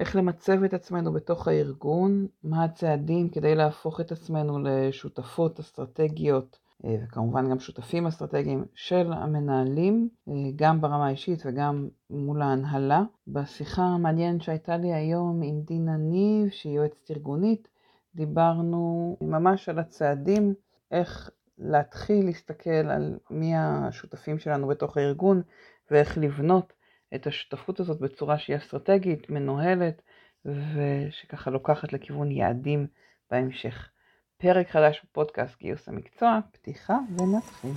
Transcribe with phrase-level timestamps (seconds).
[0.00, 6.96] איך למצב את עצמנו בתוך הארגון, מה הצעדים כדי להפוך את עצמנו לשותפות אסטרטגיות אה,
[7.02, 13.02] וכמובן גם שותפים אסטרטגיים של המנהלים, אה, גם ברמה האישית וגם מול ההנהלה.
[13.28, 17.68] בשיחה המעניינת שהייתה לי היום עם דינה ניב, שהיא יועצת ארגונית,
[18.14, 20.54] דיברנו ממש על הצעדים,
[20.90, 25.42] איך להתחיל להסתכל על מי השותפים שלנו בתוך הארגון
[25.90, 26.72] ואיך לבנות
[27.14, 30.02] את השותפות הזאת בצורה שהיא אסטרטגית, מנוהלת,
[30.44, 32.86] ושככה לוקחת לכיוון יעדים
[33.30, 33.88] בהמשך.
[34.36, 37.72] פרק חדש בפודקאסט גיוס המקצוע, פתיחה ונתחיל.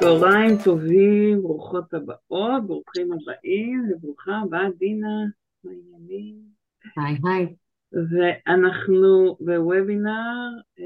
[0.00, 5.24] צהריים טובים, ברוכות הבאות, ברוכים הבאים, וברוכה הבאה דינה,
[5.64, 6.36] מה העניינים?
[6.96, 7.54] היי היי.
[7.92, 10.84] ואנחנו בוובינר אה,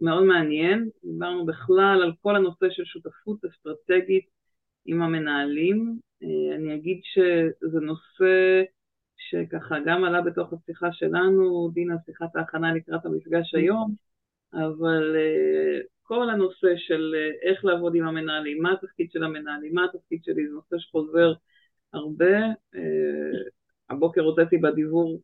[0.00, 4.26] מאוד מעניין, דיברנו בכלל על כל הנושא של שותפות אסטרטגית
[4.86, 5.98] עם המנהלים.
[6.22, 8.62] אה, אני אגיד שזה נושא
[9.16, 13.94] שככה גם עלה בתוך השיחה שלנו, דינה, שיחת ההכנה לקראת המפגש היום,
[14.52, 20.24] אבל אה, כל הנושא של איך לעבוד עם המנהלים, מה התפקיד של המנהלים, מה התפקיד
[20.24, 21.32] שלי, זה נושא שחוזר
[21.92, 22.36] הרבה.
[23.90, 25.20] הבוקר הוצאתי בדיבור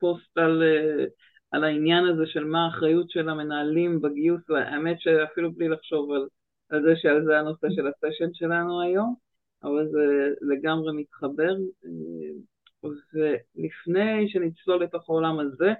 [0.00, 1.04] פוסט על, אה,
[1.50, 6.28] על העניין הזה של מה האחריות של המנהלים בגיוס, והאמת שאפילו בלי לחשוב על,
[6.70, 9.14] על זה שעל זה הנושא של הסשן שלנו היום,
[9.62, 11.54] אבל זה לגמרי מתחבר.
[11.84, 15.72] אה, ולפני שנצלול לתוך העולם הזה,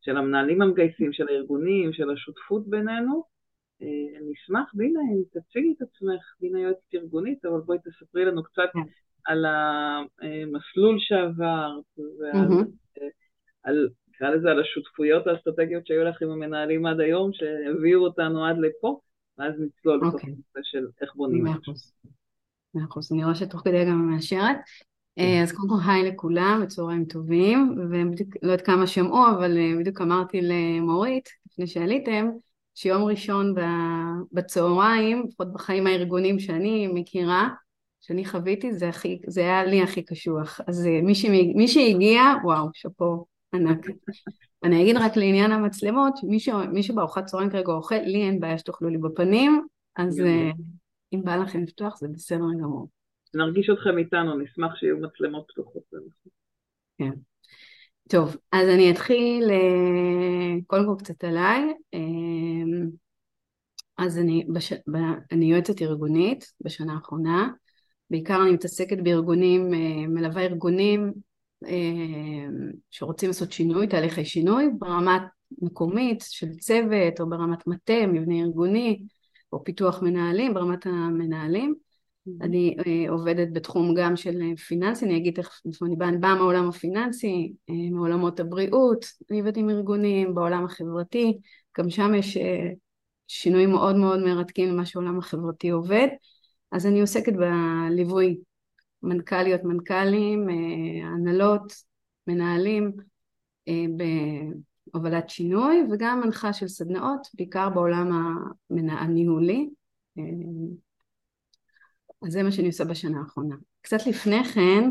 [0.00, 3.24] של המנהלים המגייסים, של הארגונים, של השותפות בינינו,
[3.82, 8.68] אה, נשמח, דינה, אם תציגי את עצמך, דינה יועצת ארגונית, אבל בואי תספרי לנו קצת
[8.72, 8.78] כן.
[9.26, 11.84] על המסלול שעברת,
[12.20, 12.64] ועל על,
[14.28, 19.00] נקרא לזה, על השותפויות האסטרטגיות שהיו לך עם המנהלים עד היום, שהביאו אותנו עד לפה,
[19.38, 20.26] ואז נצלול לתוך okay.
[20.26, 21.44] הנושא של איך בונים.
[21.44, 21.92] מאה אחוז.
[22.74, 23.12] מאה אחוז.
[23.12, 24.56] אני רואה שתוך כדי גם מאשרת.
[25.16, 25.22] כן.
[25.22, 29.72] אה, אז קודם כל היי לכולם, בצהריים טובים, ובדיוק, לא יודעת כמה שמעו, אבל אה,
[29.78, 32.30] בדיוק אמרתי למורית, לפני שעליתם,
[32.74, 33.54] שיום ראשון
[34.32, 37.48] בצהריים, לפחות בחיים הארגונים שאני מכירה,
[38.00, 40.60] שאני חוויתי, זה, הכי, זה היה לי הכי קשוח.
[40.66, 41.00] אז אה,
[41.54, 43.86] מי שהגיע, וואו, שאפו ענק.
[44.64, 46.14] אני אגיד רק לעניין המצלמות,
[46.72, 49.66] מי שבארוחת צהריים כרגע אוכל, לי אין בעיה שתאכלו לי בפנים,
[49.96, 50.50] אז אה,
[51.12, 52.88] אם בא לכם לפתוח זה בסדר גמור.
[53.34, 55.82] נרגיש אתכם איתנו, נשמח שיהיו מצלמות פתוחות.
[56.98, 57.10] כן.
[58.08, 61.74] טוב, אז אני אתחיל אה, קודם כל קצת עליי.
[61.94, 62.00] אה,
[63.98, 64.72] אז אני, בש...
[64.72, 64.96] ב...
[65.32, 67.48] אני יועצת ארגונית בשנה האחרונה,
[68.10, 69.70] בעיקר אני מתעסקת בארגונים,
[70.08, 71.12] מלווה ארגונים
[72.90, 75.22] שרוצים לעשות שינוי, תהליכי שינוי, ברמת
[75.62, 79.02] מקומית של צוות או ברמת מטה, מבנה ארגוני
[79.52, 81.74] או פיתוח מנהלים, ברמת המנהלים.
[81.74, 82.44] Mm-hmm.
[82.44, 86.34] אני uh, עובדת בתחום גם של פיננסי, אני אגיד תכף איפה אני באה, אני באה
[86.34, 91.38] מהעולם הפיננסי, uh, מעולמות הבריאות, אני עובדת עם ארגונים, בעולם החברתי,
[91.78, 92.38] גם שם יש
[93.28, 96.08] שינויים מאוד מאוד מרתקים למה שהעולם החברתי עובד,
[96.72, 98.38] אז אני עוסקת בליווי
[99.02, 101.72] מנכ"ליות, מנכ"לים, אה, הנהלות,
[102.26, 102.92] מנהלים
[103.68, 103.84] אה,
[104.92, 108.10] בהובלת שינוי וגם מנחה של סדנאות, בעיקר בעולם
[108.70, 109.68] הניהולי.
[110.18, 110.22] אה,
[112.26, 113.56] אז זה מה שאני עושה בשנה האחרונה.
[113.80, 114.90] קצת לפני כן,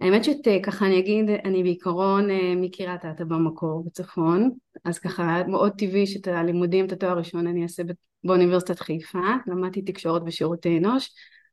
[0.00, 4.50] האמת שככה אני אגיד, אני בעיקרון מקריית אתא במקור בצפון,
[4.84, 7.82] אז ככה מאוד טבעי שאת הלימודים, את התואר הראשון אני אעשה
[8.24, 11.10] באוניברסיטת חיפה, למדתי תקשורת ושירותי אנוש,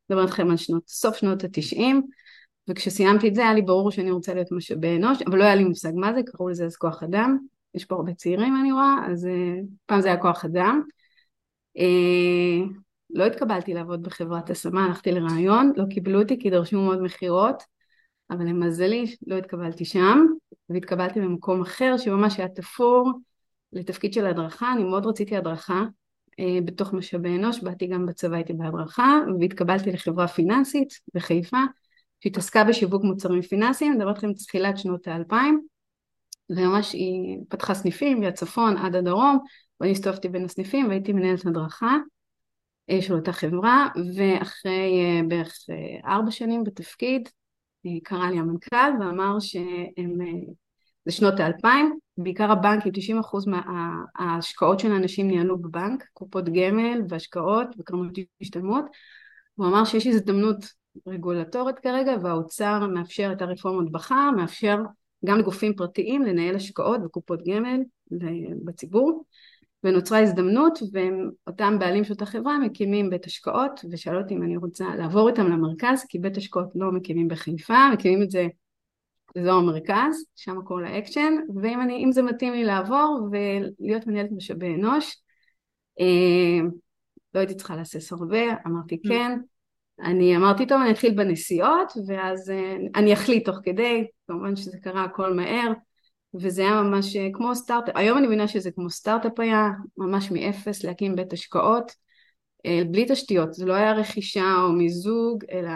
[0.10, 2.02] מדברת איתכם על שנות, סוף שנות התשעים,
[2.70, 5.64] וכשסיימתי את זה היה לי ברור שאני רוצה להיות משאבי אנוש, אבל לא היה לי
[5.64, 7.38] מושג מה זה, קראו לזה אז כוח אדם,
[7.74, 10.82] יש פה הרבה צעירים אני רואה, אז uh, פעם זה היה כוח אדם.
[11.78, 12.70] Uh,
[13.10, 17.64] לא התקבלתי לעבוד בחברת השמה, הלכתי לרעיון, לא קיבלו אותי כי דרשו מאוד מכירות,
[18.30, 20.26] אבל למזלי לא התקבלתי שם,
[20.70, 23.12] והתקבלתי במקום אחר שממש היה תפור
[23.74, 25.84] לתפקיד של הדרכה, אני מאוד רציתי הדרכה,
[26.66, 31.58] בתוך משאבי אנוש, באתי גם בצבא, הייתי בהדרכה, והתקבלתי לחברה פיננסית בחיפה,
[32.20, 35.62] שהתעסקה בשיווק מוצרים פיננסיים, אני מדברת לכם תחילת שנות האלפיים,
[36.50, 39.40] וממש היא פתחה סניפים מהצפון עד הדרום,
[39.80, 41.98] ואני הסתובבתי בין הסניפים והייתי מנהלת הדרכה
[42.90, 45.56] אה, של אותה חברה, ואחרי אה, בערך
[46.06, 47.30] ארבע שנים בתפקיד,
[48.04, 50.18] קרא לי המנכ"ל ואמר שהם,
[51.08, 58.12] זה שנות האלפיים, בעיקר הבנקים, 90% מההשקעות של האנשים ניהלו בבנק, קופות גמל והשקעות וקרנות
[58.42, 58.86] השתלמות.
[59.56, 60.58] הוא אמר שיש הזדמנות
[61.08, 64.78] רגולטורית כרגע והאוצר מאפשר את הרפורמות בחר, מאפשר
[65.26, 67.80] גם לגופים פרטיים לנהל השקעות וקופות גמל
[68.66, 69.26] בציבור
[69.84, 74.96] ונוצרה הזדמנות ואותם בעלים של אותה חברה מקימים בית השקעות ושאלו אותי אם אני רוצה
[74.96, 78.48] לעבור איתם למרכז כי בית השקעות לא מקימים בחיפה, מקימים את זה
[79.36, 85.22] באזור המרכז, שם כל האקשן ואם אני, זה מתאים לי לעבור ולהיות מנהלת משאבי אנוש
[86.00, 86.68] אה,
[87.34, 89.08] לא הייתי צריכה להסס הרבה, אמרתי mm.
[89.08, 89.40] כן.
[90.00, 95.04] אני אמרתי טוב אני אתחיל בנסיעות ואז אה, אני אחליט תוך כדי, כמובן שזה קרה
[95.04, 95.72] הכל מהר
[96.34, 100.84] וזה היה ממש אה, כמו סטארט-אפ, היום אני מבינה שזה כמו סטארט-אפ היה, ממש מאפס
[100.84, 101.92] להקים בית השקעות,
[102.66, 105.72] אה, בלי תשתיות, זה לא היה רכישה או מיזוג, אלא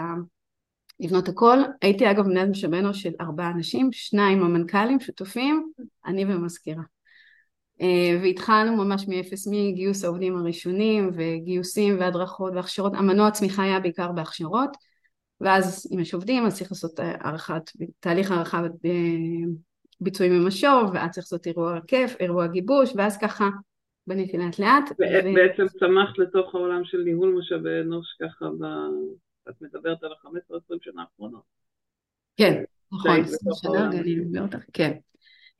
[1.02, 1.58] לבנות הכל.
[1.82, 5.72] הייתי אגב מנהלת משאבי אנוש של ארבעה אנשים, שניים המנכ"לים שותפים,
[6.06, 6.82] אני ומזכירה.
[7.80, 14.70] אה, והתחלנו ממש מאפס מגיוס העובדים הראשונים וגיוסים והדרכות והכשרות, המנוע הצמיחה היה בעיקר בהכשרות
[15.42, 17.62] ואז אם יש עובדים אז צריך לעשות הערכת,
[18.00, 18.62] תהליך הערכה
[20.00, 23.48] ביצועים ומשוב, ואז צריך לעשות אירוע כיף, אירוע גיבוש, ואז ככה
[24.06, 24.90] בניתי לאט לאט.
[24.90, 25.04] ו...
[25.34, 28.64] בעצם צמחת לתוך העולם של ניהול משאבי אנוש ככה, ב...
[29.48, 31.42] את מדברת על ה-15-20 שנה האחרונות.
[32.36, 32.62] כן,
[32.92, 34.92] נכון, 20 שנה, אני מדבר אותך, כן.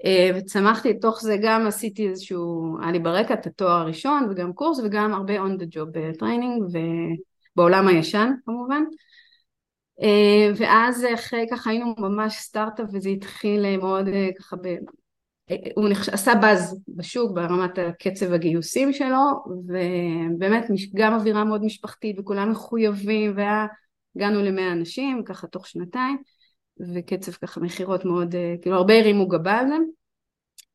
[0.04, 4.80] אה, וצמחתי לתוך זה, גם עשיתי איזשהו, היה לי ברקע את התואר הראשון וגם קורס
[4.84, 8.82] וגם הרבה on the job training ובעולם הישן כמובן.
[10.02, 14.56] אה, ואז אחרי ככה היינו ממש סטארט-אפ וזה התחיל מאוד אה, ככה.
[14.64, 14.76] אה,
[15.76, 16.08] הוא נחש...
[16.08, 24.42] עשה באז בשוק ברמת הקצב הגיוסים שלו ובאמת גם אווירה מאוד משפחתית וכולם מחויבים והגענו
[24.42, 26.16] למאה אנשים ככה תוך שנתיים
[26.94, 29.74] וקצב ככה מכירות מאוד כאילו הרבה הרימו גבה על זה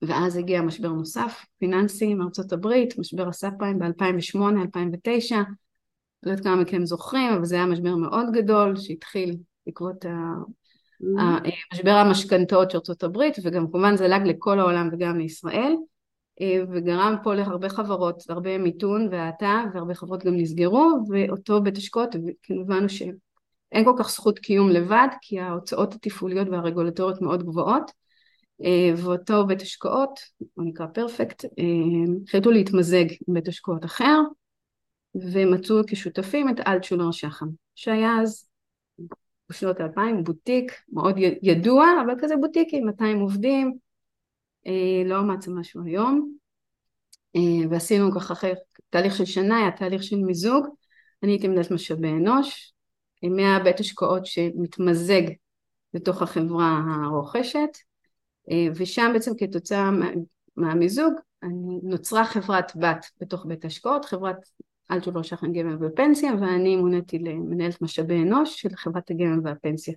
[0.02, 5.36] ואז הגיע משבר נוסף פיננסי מארצות הברית משבר הסאב פריים ב-2008-2009
[6.24, 10.06] לא יודעת כמה מכם זוכרים, אבל זה היה משבר מאוד גדול שהתחיל בעקבות.
[11.74, 15.76] משבר המשכנתאות של ארצות הברית, וגם כמובן זלג לכל העולם וגם לישראל,
[16.42, 22.16] אה, וגרם פה להרבה חברות, הרבה מיתון והאטה, והרבה חברות גם נסגרו, ואותו בית השקעות,
[22.62, 27.92] הבנו שאין כל כך זכות קיום לבד, כי ההוצאות התפעוליות והרגולטוריות מאוד גבוהות,
[28.64, 30.20] אה, ואותו בית השקעות,
[30.54, 34.20] הוא נקרא פרפקט, אה, החליטו להתמזג עם בית השקעות אחר,
[35.16, 38.47] ומצאו כשותפים את אלטשולר שחם, שהיה אז
[39.50, 43.78] בשנות האלפיים בוטיק מאוד ידוע, אבל כזה בוטיק עם 200 עובדים,
[44.68, 46.34] אה, לא מעצמה שהוא היום,
[47.36, 48.52] אה, ועשינו ככה אחרי
[48.90, 50.68] תהליך של שנה, היה תהליך של מיזוג,
[51.24, 52.74] אני הייתי מנהלת משאבי אנוש,
[53.24, 55.22] מהבית השקעות שמתמזג
[55.94, 57.78] לתוך החברה הרוכשת,
[58.52, 59.90] אה, ושם בעצם כתוצאה
[60.58, 61.14] מהמיזוג
[61.84, 64.36] נוצרה חברת בת בתוך בית השקעות, חברת
[64.92, 69.94] אלטשולר שחן גמל ופנסיה ואני מוניתי למנהלת משאבי אנוש של חברת הגמל והפנסיה.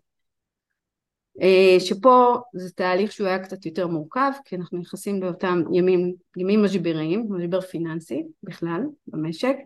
[1.43, 6.63] אה, שפה זה תהליך שהוא היה קצת יותר מורכב כי אנחנו נכנסים באותם ימים, ימים
[6.63, 9.57] משבריים, משבר פיננסי בכלל במשק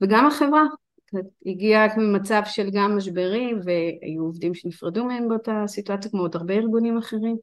[0.00, 0.62] וגם החברה
[1.46, 6.98] הגיעה ממצב של גם משברים והיו עובדים שנפרדו מהם באותה סיטואציה כמו עוד הרבה ארגונים
[6.98, 7.36] אחרים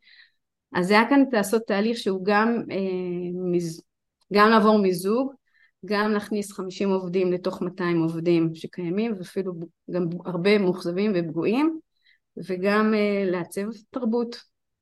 [0.73, 3.59] אז זה היה כאן לעשות תהליך שהוא גם, אה,
[4.33, 5.33] גם לעבור מיזוג
[5.85, 9.53] גם להכניס 50 עובדים לתוך 200 עובדים שקיימים ואפילו
[9.91, 11.79] גם הרבה מאוכזבים ופגועים
[12.47, 14.35] וגם uh, לעצב תרבות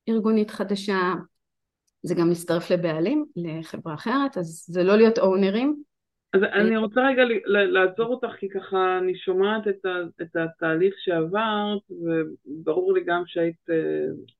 [0.08, 1.12] ארגונית חדשה
[2.02, 5.82] זה גם להצטרף לבעלים לחברה אחרת אז זה לא להיות אונרים
[6.34, 11.82] אז אני רוצה רגע לעצור אותך כי ככה אני שומעת את, ה, את התהליך שעברת
[11.90, 14.32] וברור לי גם שהיית uh,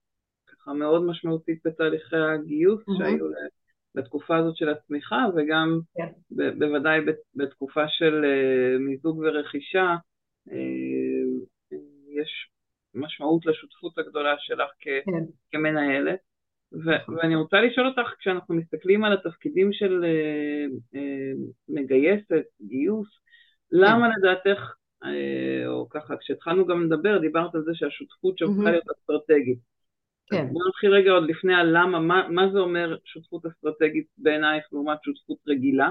[0.47, 2.83] ככה מאוד משמעותית בתהליכי הגיוס.
[2.99, 3.27] שהיו
[3.95, 6.09] בתקופה הזאת של הצמיחה וגם כן.
[6.31, 7.01] ב- בוודאי
[7.35, 9.95] בתקופה של uh, מיזוג ורכישה
[10.49, 10.53] uh,
[12.09, 12.51] יש
[12.95, 15.25] משמעות לשותפות הגדולה שלך כ- כן.
[15.53, 16.19] כמנהלת
[16.73, 17.15] ו- נכון.
[17.17, 20.99] ואני רוצה לשאול אותך כשאנחנו מסתכלים על התפקידים של uh, uh,
[21.69, 23.09] מגייסת, גיוס,
[23.73, 24.19] למה כן.
[24.19, 25.07] לדעתך, uh,
[25.67, 29.59] או ככה כשהתחלנו גם לדבר דיברת על זה שהשותפות שם צריכה להיות אסטרטגית
[30.31, 30.47] כן.
[30.53, 35.39] בוא נתחיל רגע עוד לפני הלמה, מה, מה זה אומר שותפות אסטרטגית בעינייך לעומת שותפות
[35.49, 35.91] רגילה?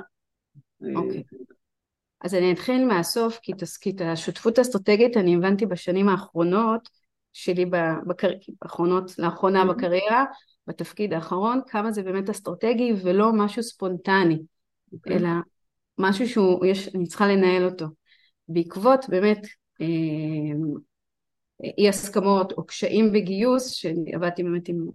[0.95, 1.23] אוקיי.
[2.21, 6.89] אז אני אתחיל מהסוף, כי את השותפות האסטרטגית אני הבנתי בשנים האחרונות
[7.33, 7.65] שלי,
[8.07, 8.29] בקר...
[8.61, 9.67] האחרונות, לאחרונה mm-hmm.
[9.73, 10.25] בקריירה,
[10.67, 14.93] בתפקיד האחרון, כמה זה באמת אסטרטגי ולא משהו ספונטני, okay.
[14.93, 15.17] אוקיי.
[15.17, 15.29] אלא
[15.97, 17.85] משהו שהוא, יש, אני צריכה לנהל אותו.
[18.47, 19.47] בעקבות באמת
[19.81, 19.87] אה,
[21.63, 24.87] אי הסכמות או קשיים בגיוס, שעבדתי באמת עם,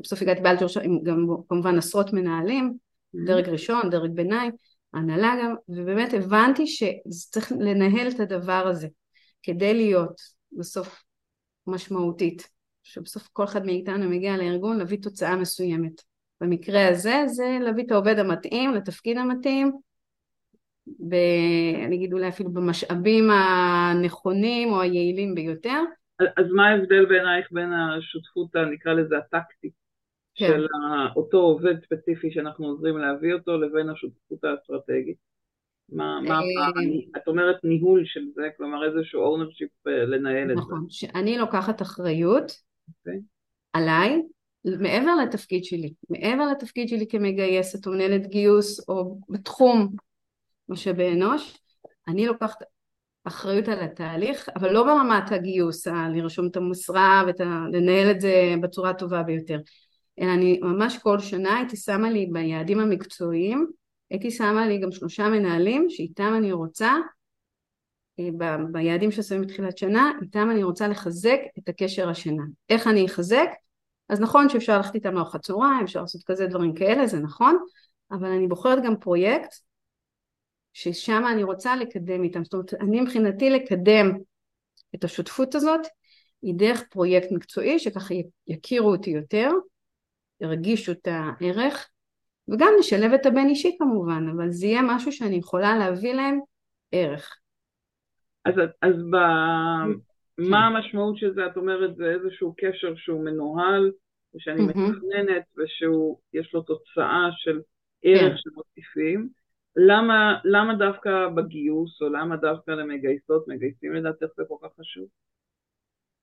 [0.00, 2.76] בסוף הגעתי באלטר עם גם כמובן עשרות מנהלים.
[3.26, 4.52] דרג ראשון, דרג ביניים,
[4.94, 8.88] הנהלה גם, ובאמת הבנתי שצריך לנהל את הדבר הזה
[9.42, 10.20] כדי להיות
[10.52, 11.02] בסוף
[11.66, 12.48] משמעותית,
[12.82, 16.02] שבסוף כל אחד מאיתנו מגיע לארגון להביא תוצאה מסוימת,
[16.40, 19.72] במקרה הזה זה להביא את העובד המתאים לתפקיד המתאים,
[21.10, 25.82] ואני אגיד אולי אפילו במשאבים הנכונים או היעילים ביותר.
[26.18, 29.72] אז מה ההבדל בעינייך בין השותפות, נקרא לזה הטקטית,
[30.34, 30.46] כן.
[30.46, 30.66] של
[31.16, 35.16] אותו עובד ספציפי שאנחנו עוזרים להביא אותו לבין השותפות האסטרטגית?
[35.88, 36.42] מה, מה אה,
[37.16, 40.62] את אומרת ניהול של זה, כלומר איזשהו ownership אה, לנהל את זה.
[40.62, 42.94] נכון, שאני לוקחת אחריות okay.
[42.98, 43.20] אוקיי.
[43.72, 44.22] עליי,
[44.64, 49.88] מעבר לתפקיד שלי, מעבר לתפקיד שלי כמגייסת או מנהלת גיוס או בתחום
[50.68, 51.58] משאבי אנוש,
[52.08, 52.62] אני לוקחת
[53.24, 59.22] אחריות על התהליך, אבל לא ברמת הגיוס, לרשום את המשרה ולנהל את זה בצורה הטובה
[59.22, 59.60] ביותר,
[60.20, 63.70] אלא אני ממש כל שנה הייתי שמה לי ביעדים המקצועיים
[64.10, 66.92] הייתי שמה לי גם שלושה מנהלים שאיתם אני רוצה,
[68.20, 72.42] אה, ב- ביעדים שעשינו בתחילת שנה, איתם אני רוצה לחזק את הקשר השנה.
[72.68, 73.48] איך אני אחזק?
[74.08, 77.58] אז נכון שאפשר ללכת איתם לארוחת צהריים, אפשר לעשות כזה דברים כאלה, זה נכון,
[78.10, 79.54] אבל אני בוחרת גם פרויקט
[80.74, 82.44] ששם אני רוצה לקדם איתם.
[82.44, 84.18] זאת אומרת, אני מבחינתי לקדם
[84.94, 85.80] את השותפות הזאת
[86.42, 88.14] היא דרך פרויקט מקצועי שככה
[88.46, 89.50] יכירו אותי יותר,
[90.40, 91.88] ירגישו את הערך
[92.48, 96.40] וגם נשלב את הבן אישי כמובן, אבל זה יהיה משהו שאני יכולה להביא להם
[96.92, 97.38] ערך.
[98.44, 99.16] אז, אז ב...
[100.36, 100.42] כן.
[100.50, 101.46] מה המשמעות של זה?
[101.46, 103.92] את אומרת זה איזשהו קשר שהוא מנוהל,
[104.34, 104.62] ושאני.
[104.62, 107.60] מתכננת, ושיש לו תוצאה של
[108.02, 108.36] ערך כן.
[108.36, 109.28] שמוסיפים.
[109.76, 115.04] למה, למה דווקא בגיוס, או למה דווקא למגייסות, מגייסים לדעתך זה כל כך חשוב?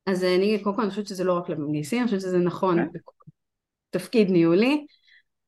[0.05, 2.93] אז אני, קודם כל אני חושבת שזה לא רק למגייסים, אני חושבת שזה נכון, okay.
[2.93, 2.99] כן.
[3.89, 4.85] תפקיד ניהולי.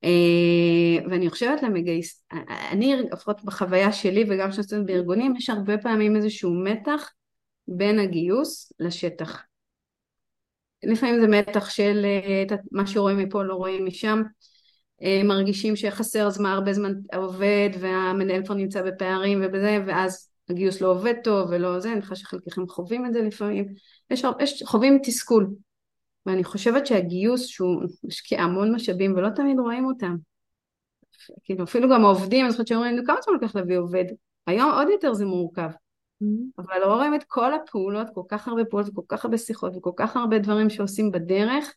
[0.03, 2.25] אה, ואני חושבת למגייס,
[2.71, 7.11] אני לפחות בחוויה שלי וגם כשאני בארגונים, יש הרבה פעמים איזשהו מתח
[7.67, 9.43] בין הגיוס לשטח.
[10.83, 14.52] לפעמים זה מתח של אה, מה שרואים מפה לא רואים משם, אה,
[15.23, 21.13] מרגישים שחסר זמן, הרבה זמן עובד והמנהל כבר נמצא בפערים ובזה, ואז הגיוס לא עובד
[21.23, 23.65] טוב ולא זה, אני חושבת שחלקכם חווים את זה לפעמים,
[24.09, 25.47] יש, יש חווים תסכול.
[26.25, 30.15] ואני חושבת שהגיוס שהוא משקיע המון משאבים ולא תמיד רואים אותם.
[31.43, 34.05] כאילו אפילו גם העובדים, אני חושבת שאומרים, כמה זמן לוקח להביא עובד?
[34.47, 35.69] היום עוד יותר זה מורכב.
[35.69, 36.61] Mm-hmm.
[36.61, 39.91] אבל לא רואים את כל הפעולות, כל כך הרבה פעולות וכל כך הרבה שיחות וכל
[39.95, 41.73] כך הרבה דברים שעושים בדרך,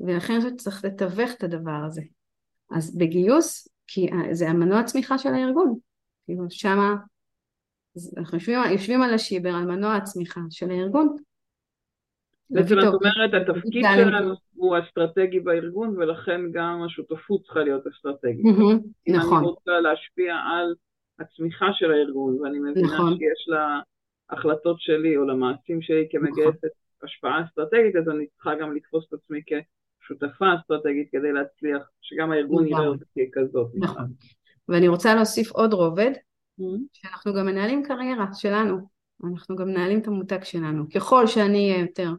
[0.00, 2.02] ולכן אני חושבת שצריך לתווך את הדבר הזה.
[2.70, 5.78] אז בגיוס, כי זה המנוע הצמיחה של הארגון.
[6.24, 6.96] כאילו שמה,
[8.16, 11.16] אנחנו יושבים, יושבים על השיבר, על מנוע הצמיחה של הארגון,
[12.50, 18.44] בעצם את אומרת, התפקיד שלנו הוא אסטרטגי בארגון, ולכן גם השותפות צריכה להיות אסטרטגית.
[18.46, 18.80] נכון.
[19.08, 20.74] אם אני רוצה להשפיע על
[21.18, 23.16] הצמיחה של הארגון, ואני מבינה נכון.
[23.16, 23.48] שיש
[24.30, 26.70] להחלטות שלי או למעשים שלי כמגייסת נכון.
[27.02, 29.42] השפעה אסטרטגית, אז אני צריכה גם לתפוס את עצמי
[30.06, 33.70] כשותפה אסטרטגית כדי להצליח, שגם הארגון יראה אותי ככזאת.
[33.74, 34.12] נכון.
[34.68, 36.10] ואני רוצה להוסיף עוד רובד,
[36.92, 38.78] שאנחנו גם מנהלים קריירה שלנו,
[39.24, 40.84] אנחנו גם מנהלים את המותג שלנו.
[40.94, 42.10] ככל שאני אהיה יותר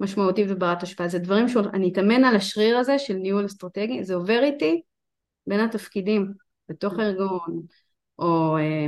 [0.00, 1.08] משמעותית וברת השפעה.
[1.08, 4.82] זה דברים שאני אתאמן על השריר הזה של ניהול אסטרטגי, זה עובר איתי
[5.46, 6.32] בין התפקידים
[6.68, 7.62] בתוך הארגון,
[8.18, 8.86] או אה,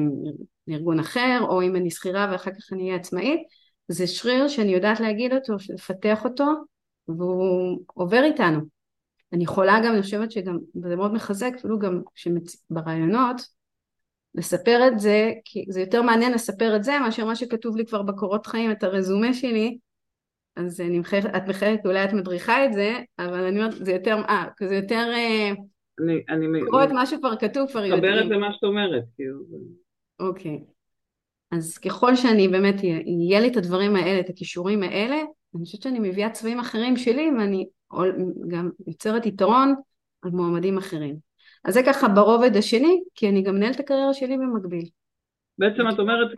[0.68, 3.40] ארגון אחר, או אם אני שכירה ואחר כך אני אהיה עצמאית,
[3.88, 6.44] זה שריר שאני יודעת להגיד אותו, לפתח אותו,
[7.08, 8.60] והוא עובר איתנו.
[9.32, 12.02] אני יכולה גם, אני חושבת שגם, וזה מאוד מחזק, אפילו גם
[12.70, 13.42] ברעיונות,
[14.34, 18.02] לספר את זה, כי זה יותר מעניין לספר את זה מאשר מה שכתוב לי כבר
[18.02, 19.78] בקורות חיים, את הרזומה שלי,
[20.56, 24.16] אז אני מחייכת, את מחייכת, אולי את מדריכה את זה, אבל אני אומרת, זה יותר,
[24.28, 25.10] אה, זה יותר...
[25.14, 25.52] אה,
[26.00, 26.60] אני, אני...
[26.60, 28.18] לקרוא את מה שכבר כתוב כבר יודעים.
[28.18, 29.38] את למה שאת אומרת, כאילו.
[30.20, 30.60] אוקיי.
[31.50, 35.16] אז ככל שאני באמת, יהיה לי את הדברים האלה, את הכישורים האלה,
[35.56, 37.66] אני חושבת שאני מביאה צבעים אחרים שלי, ואני
[38.48, 39.74] גם יוצרת יתרון
[40.22, 41.16] על מועמדים אחרים.
[41.64, 44.84] אז זה ככה ברובד השני, כי אני גם מנהלת את הקריירה שלי במקביל.
[45.58, 46.28] בעצם את אומרת,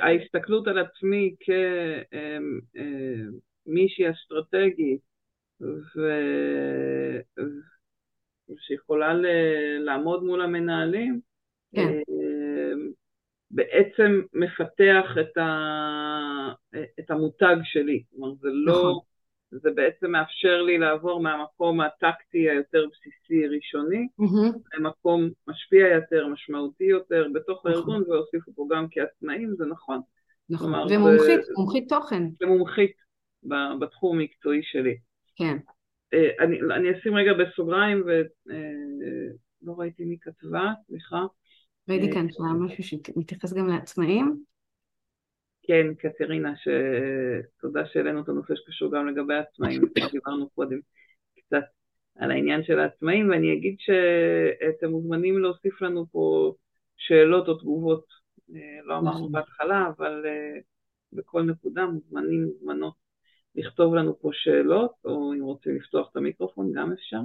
[0.00, 1.50] ההסתכלות על עצמי כ...
[3.66, 5.00] מישהי אסטרטגית
[5.60, 6.00] ו...
[8.58, 9.26] שיכולה ל...
[9.84, 11.20] לעמוד מול המנהלים,
[11.74, 11.92] כן.
[13.54, 15.48] בעצם מפתח את, ה...
[17.00, 18.02] את המותג שלי.
[18.10, 18.72] כלומר, זה לא...
[18.72, 19.14] נכון.
[19.62, 24.78] זה בעצם מאפשר לי לעבור מהמקום הטקטי היותר בסיסי ראשוני, mm-hmm.
[24.78, 27.72] למקום משפיע יותר, משמעותי יותר בתוך נכון.
[27.72, 30.00] הארגון, והוסיפו פה גם כעצמאים, זה נכון.
[30.50, 31.52] נכון, ומומחית, זה...
[31.56, 32.22] מומחית תוכן.
[32.40, 32.92] ומומחית
[33.80, 34.96] בתחום המקצועי שלי.
[35.36, 35.56] כן.
[36.14, 41.24] אה, אני, אני אשים רגע בסוגריים, ולא אה, ראיתי מי כתבה, סליחה.
[41.88, 44.44] ראיתי כאן שהיה משהו שמתייחס גם לעצמאים.
[45.62, 50.78] כן, קטרינה, שתודה שהעלינו את הנושא שקשור גם לגבי עצמאים, דיברנו קודם
[51.38, 51.64] קצת.
[52.18, 56.54] על העניין של העצמאים, ואני אגיד שאתם מוזמנים להוסיף לנו פה
[56.96, 58.04] שאלות או תגובות.
[58.54, 59.32] אה, לא אמרנו נכון.
[59.32, 60.60] בהתחלה, אבל אה,
[61.12, 62.94] בכל נקודה מוזמנים, מוזמנות
[63.54, 67.20] לכתוב לנו פה שאלות, או אם רוצים לפתוח את המיקרופון גם אפשר.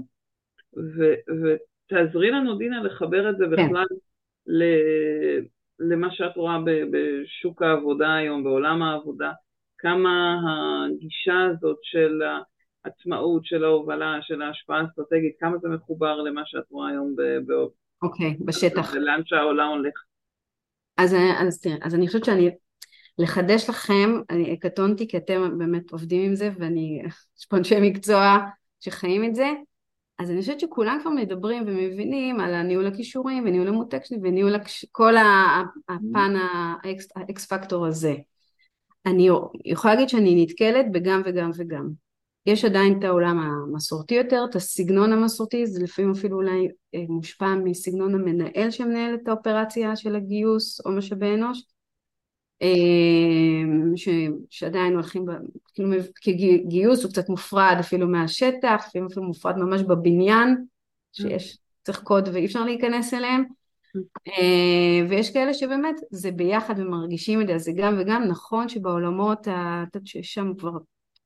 [1.27, 3.51] ותעזרי לנו, דינה, לחבר את זה כן.
[3.51, 3.95] בכלל ל,
[5.79, 6.57] למה שאת רואה
[6.91, 9.31] בשוק העבודה היום, בעולם העבודה,
[9.77, 12.21] כמה הגישה הזאת של
[12.85, 17.15] העצמאות, של ההובלה, של ההשפעה האסטרטגית, כמה זה מחובר למה שאת רואה היום.
[18.01, 18.93] אוקיי, okay, בשטח.
[18.93, 19.93] ולאן שהעולם הולך.
[20.97, 21.15] אז,
[21.47, 22.49] אז תראה, אז אני חושבת שאני,
[23.17, 27.01] לחדש לכם, אני קטונתי כי אתם באמת עובדים עם זה ואני,
[27.37, 28.37] יש פה אנשי מקצוע
[28.79, 29.47] שחיים את זה,
[30.19, 34.85] אז אני חושבת שכולם כבר מדברים ומבינים על הניהול הכישורים וניהול המותק שלי וניהול הכש...
[34.91, 35.13] כל
[35.89, 36.33] הפן
[37.15, 38.15] האקס פקטור הזה.
[39.05, 39.29] אני
[39.65, 41.89] יכולה להגיד שאני נתקלת בגם וגם וגם.
[42.45, 47.55] יש עדיין את העולם המסורתי יותר, את הסגנון המסורתי, זה לפעמים אפילו אולי אה, מושפע
[47.55, 51.63] מסגנון המנהל שמנהל את האופרציה של הגיוס או משאבי אנוש,
[53.95, 54.09] ש,
[54.49, 55.25] שעדיין הולכים,
[55.73, 55.89] כאילו
[56.21, 60.65] כגיוס הוא קצת מופרד אפילו מהשטח, לפעמים אפילו מופרד ממש בבניין,
[61.11, 63.43] שיש, צריך קוד ואי אפשר להיכנס אליהם,
[64.27, 69.47] אה, ויש כאלה שבאמת זה ביחד ומרגישים את זה, זה גם וגם נכון שבעולמות,
[70.21, 70.71] שם כבר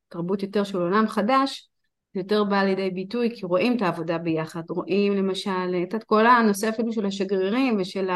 [0.10, 1.70] תרבות יותר של עולם חדש,
[2.14, 6.70] זה יותר בא לידי ביטוי כי רואים את העבודה ביחד, רואים למשל את כל הנושא
[6.70, 8.10] אפילו של השגרירים ושל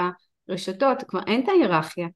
[0.50, 2.08] הרשתות, כבר אין את ההיררכיה.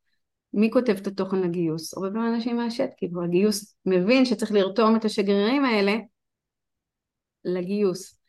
[0.54, 1.94] מי כותב את התוכן לגיוס?
[1.94, 5.96] הרבה פעמים אנשים מהשט, כאילו הגיוס מבין שצריך לרתום את השגרירים האלה
[7.46, 8.22] לגיוס.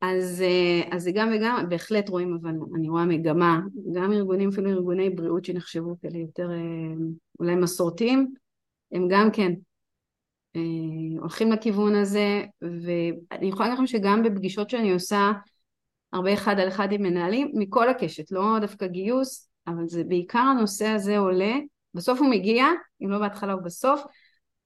[0.00, 3.60] אז, אה, אז זה גם וגם, בהחלט רואים, אבל אני רואה מגמה,
[3.94, 6.94] גם ארגונים, אפילו ארגוני בריאות שנחשבו כאלה יותר אה,
[7.40, 8.34] אולי מסורתיים,
[8.92, 9.52] הם גם כן
[10.56, 15.32] אה, הולכים לכיוון הזה, ואני יכולה להגיד לכם שגם בפגישות שאני עושה,
[16.12, 20.86] הרבה אחד על אחד עם מנהלים, מכל הקשת, לא דווקא גיוס, אבל זה בעיקר הנושא
[20.86, 21.52] הזה עולה,
[21.94, 22.66] בסוף הוא מגיע,
[23.02, 24.02] אם לא בהתחלה או בסוף,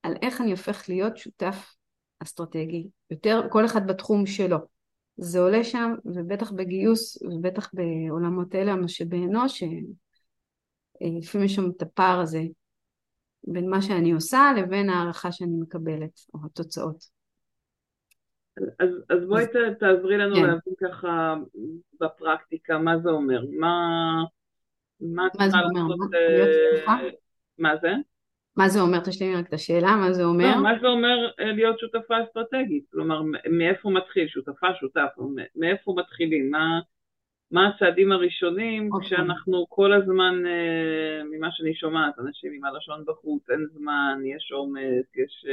[0.02, 1.74] על איך אני הופך להיות שותף
[2.22, 4.58] אסטרטגי, יותר כל אחד בתחום שלו.
[5.16, 9.62] זה עולה שם, ובטח בגיוס, ובטח בעולמות אלה, המשאבי אנוש,
[11.00, 12.42] לפעמים יש שם את הפער הזה
[13.44, 17.04] בין מה שאני עושה לבין הערכה שאני מקבלת, או התוצאות.
[18.56, 19.48] אז, אז בואי אז,
[19.80, 20.42] תעזרי לנו כן.
[20.42, 21.34] להבין ככה
[22.00, 23.76] בפרקטיקה מה זה אומר, מה,
[25.02, 25.88] מה אומר?
[25.88, 26.10] לעשות,
[26.86, 27.08] מה, אה,
[27.58, 27.92] מה זה?
[28.56, 28.98] מה זה אומר?
[29.04, 30.56] תשלימי רק את השאלה, מה זה אומר?
[30.56, 32.84] לא, מה זה אומר אה, להיות שותפה אסטרטגית?
[32.92, 34.28] כלומר, מאיפה מתחיל?
[34.28, 35.08] שותפה, שותף,
[35.56, 36.50] מאיפה מתחילים?
[36.50, 36.80] מה,
[37.50, 38.94] מה הצעדים הראשונים okay.
[38.94, 39.08] אוקיי.
[39.08, 45.06] כשאנחנו כל הזמן, אה, ממה שאני שומעת, אנשים עם הלשון בחוץ, אין זמן, יש עומס,
[45.16, 45.46] יש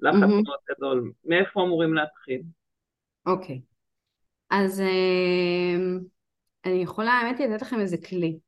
[0.00, 0.44] לחץ mm-hmm.
[0.44, 2.42] מאוד גדול, מאיפה אמורים להתחיל?
[3.26, 3.74] אוקיי, okay.
[4.50, 4.82] אז
[6.66, 8.38] אני יכולה, האמת היא, לתת לכם איזה כלי.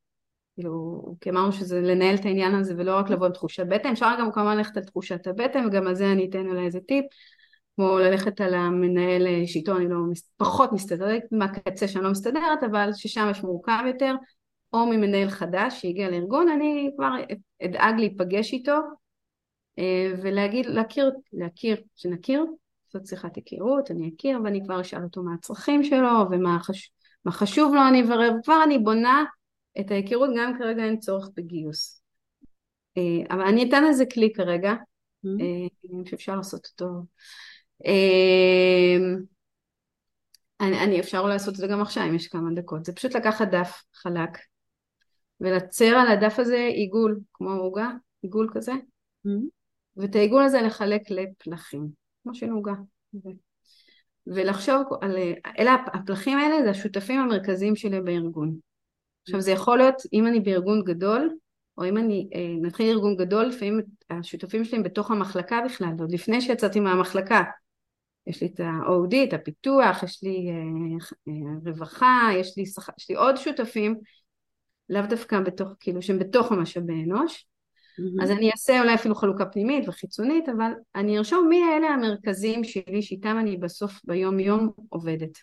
[0.57, 4.09] כאילו, כי אמרנו שזה לנהל את העניין הזה ולא רק לבוא עם תחושת בטן, אפשר
[4.19, 7.05] גם כמובן ללכת על תחושת הבטן וגם על זה אני אתן אולי איזה טיפ.
[7.75, 9.95] כמו ללכת על המנהל אה, שאיתו אני לא,
[10.37, 14.15] פחות מסתדרת, מהקצה שאני לא מסתדרת, אבל ששם יש מורכב יותר,
[14.73, 17.09] או ממנהל חדש שהגיע לארגון, אני כבר
[17.63, 18.77] אדאג להיפגש איתו
[19.79, 22.45] אה, ולהגיד, להכיר, להכיר, שנכיר,
[22.85, 26.91] לעשות שיחת היכרות, אני אכיר ואני כבר אשאל אותו מה הצרכים שלו ומה חש,
[27.29, 29.25] חשוב לו אני אברר, וכבר אני בונה
[29.79, 32.01] את ההיכרות גם כרגע אין צורך בגיוס.
[32.97, 34.73] אה, אבל אני אתן לזה כלי כרגע,
[35.25, 36.09] mm-hmm.
[36.09, 36.85] שאפשר לעשות אותו
[37.85, 39.15] אמ,
[40.61, 43.47] אני, אני אפשר לעשות את זה גם עכשיו אם יש כמה דקות, זה פשוט לקחת
[43.47, 44.29] דף חלק
[45.41, 47.89] ולצר על הדף הזה עיגול, כמו עוגה,
[48.21, 49.47] עיגול כזה, mm-hmm.
[49.97, 51.87] ואת העיגול הזה לחלק לפלחים,
[52.23, 52.73] כמו של עוגה.
[54.27, 55.17] ולחשוב על,
[55.59, 58.66] אלה הפלחים האלה זה השותפים המרכזיים שלי בארגון.
[59.27, 61.29] עכשיו זה יכול להיות אם אני בארגון גדול,
[61.77, 66.11] או אם אני, אה, נתחיל ארגון גדול, לפעמים השותפים שלי הם בתוך המחלקה בכלל, עוד
[66.11, 67.43] לפני שיצאתי מהמחלקה,
[68.27, 71.33] יש לי את ה-OD, את הפיתוח, יש לי אה, אה,
[71.65, 72.89] רווחה, יש לי, שח...
[72.99, 73.95] יש לי עוד שותפים,
[74.89, 77.45] לאו דווקא בתוך, כאילו שהם בתוך המשאבי אנוש,
[77.99, 78.23] mm-hmm.
[78.23, 83.01] אז אני אעשה אולי אפילו חלוקה פנימית וחיצונית, אבל אני ארשום מי אלה המרכזיים שלי,
[83.01, 85.37] שאיתם אני בסוף ביום יום עובדת.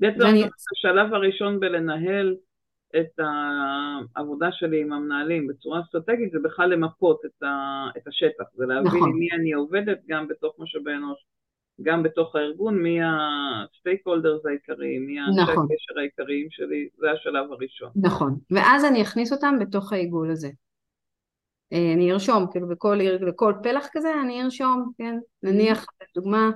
[0.00, 0.44] בעצם ואני...
[0.72, 2.36] השלב הראשון בלנהל
[2.96, 3.20] את
[4.16, 8.86] העבודה שלי עם המנהלים בצורה אסטרטגית זה בכלל למפות את, ה, את השטח, זה להבין
[8.86, 9.08] נכון.
[9.08, 11.26] עם מי אני עובדת גם בתוך משאבי אנוש
[11.82, 15.66] גם בתוך הארגון, מי הסטייק הולדרס העיקריים, מי נכון.
[15.72, 17.90] הקשר העיקריים שלי, זה השלב הראשון.
[17.96, 20.48] נכון, ואז אני אכניס אותם בתוך העיגול הזה.
[21.72, 22.98] אה, אני ארשום, כאילו בכל,
[23.28, 26.50] בכל פלח כזה אני ארשום, כן, נניח, לדוגמה,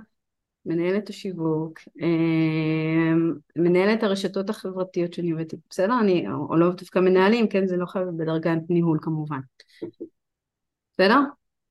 [0.66, 1.78] מנהלת השיווק,
[3.56, 6.00] מנהלת הרשתות החברתיות שאני עובדת, בסדר?
[6.00, 7.66] אני, או לא דווקא מנהלים, כן?
[7.66, 9.40] זה לא חייב בדרגת ניהול כמובן.
[10.92, 11.18] בסדר?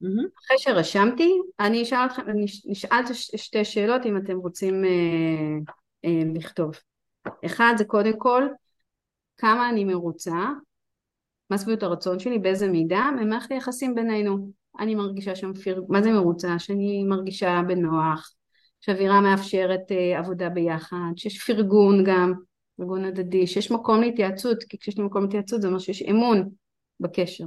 [0.03, 0.27] Mm-hmm.
[0.45, 3.03] אחרי שרשמתי, אני אשאל אתכם, אני נשאל
[3.35, 4.89] שתי שאלות אם אתם רוצים אה,
[6.05, 6.71] אה, לכתוב.
[7.45, 8.43] אחד זה קודם כל,
[9.37, 10.49] כמה אני מרוצה,
[11.49, 14.51] מה סביבות הרצון שלי, באיזה מידה, ממערכת היחסים בינינו.
[14.79, 15.83] אני מרגישה שם פיר...
[15.89, 16.59] מה זה מרוצה?
[16.59, 18.33] שאני מרגישה בנוח,
[18.85, 22.33] שאווירה מאפשרת אה, עבודה ביחד, שיש פרגון גם,
[22.77, 26.49] פרגון הדדי, שיש מקום להתייעצות, כי כשיש לי מקום להתייעצות זה אומר שיש אמון
[26.99, 27.45] בקשר.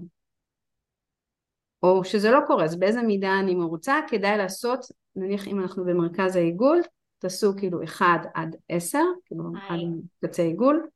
[1.82, 4.80] או שזה לא קורה, אז באיזה מידה אני מרוצה, כדאי לעשות,
[5.16, 6.80] נניח אם אנחנו במרכז העיגול,
[7.18, 9.80] תעשו כאילו 1 עד 10, כאילו עד
[10.24, 10.86] קצה עיגול,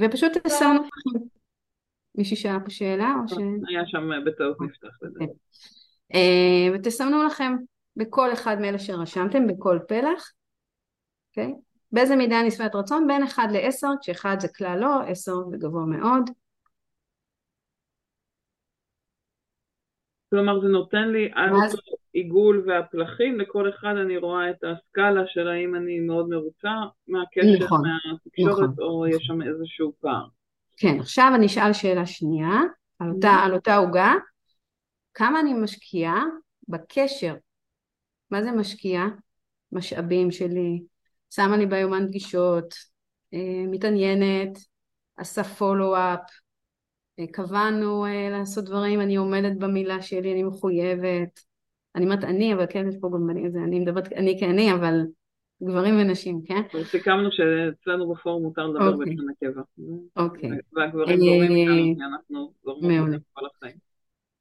[0.00, 0.80] ופשוט תסמנו.
[2.14, 3.32] מישהי שאלה פה שאלה או ש...
[3.68, 5.24] היה שם בטעות נפתח לזה.
[6.14, 7.56] אה, ותסמנו לכם
[7.96, 10.32] בכל אחד מאלה שרשמתם, בכל פלח,
[11.30, 11.54] אוקיי?
[11.92, 13.06] באיזה מידה אני שבעת רצון?
[13.06, 16.30] בין 1 ל-10, כש-1 זה כלל לא, 10 זה גבוה מאוד.
[20.30, 21.78] כלומר זה נותן לי על אותו
[22.12, 26.70] עיגול והפלחים, לכל אחד אני רואה את הסקאלה של האם אני מאוד מרוצה
[27.08, 28.84] מהקשר, נכון, מהתקשורת, נכון.
[28.84, 30.26] או יש שם איזשהו פער.
[30.76, 32.60] כן, עכשיו אני אשאל שאלה שנייה,
[32.98, 33.46] על אותה, mm-hmm.
[33.46, 34.12] על אותה עוגה,
[35.14, 36.24] כמה אני משקיעה
[36.68, 37.34] בקשר,
[38.34, 39.08] מה זה משקיעה?
[39.72, 40.82] משאבים שלי,
[41.30, 42.74] שמה לי ביומן פגישות,
[43.34, 44.58] אה, מתעניינת,
[45.16, 46.20] עשה פולו-אפ,
[47.18, 51.40] אה, קבענו אה, לעשות דברים, אני עומדת במילה שלי, אני מחויבת.
[51.94, 55.00] אני אומרת אני, אבל כן, יש פה גם אני, אני מדברת אני כאני, אבל
[55.62, 56.62] גברים ונשים, כן?
[56.84, 59.14] סיכמנו שאצלנו בפורום מותר לדבר אוקיי.
[59.14, 59.62] בלשון הקבע.
[60.16, 60.50] אוקיי.
[60.72, 63.76] והגברים גורמים איתנו, כי אנחנו גורמים אותם כל החיים.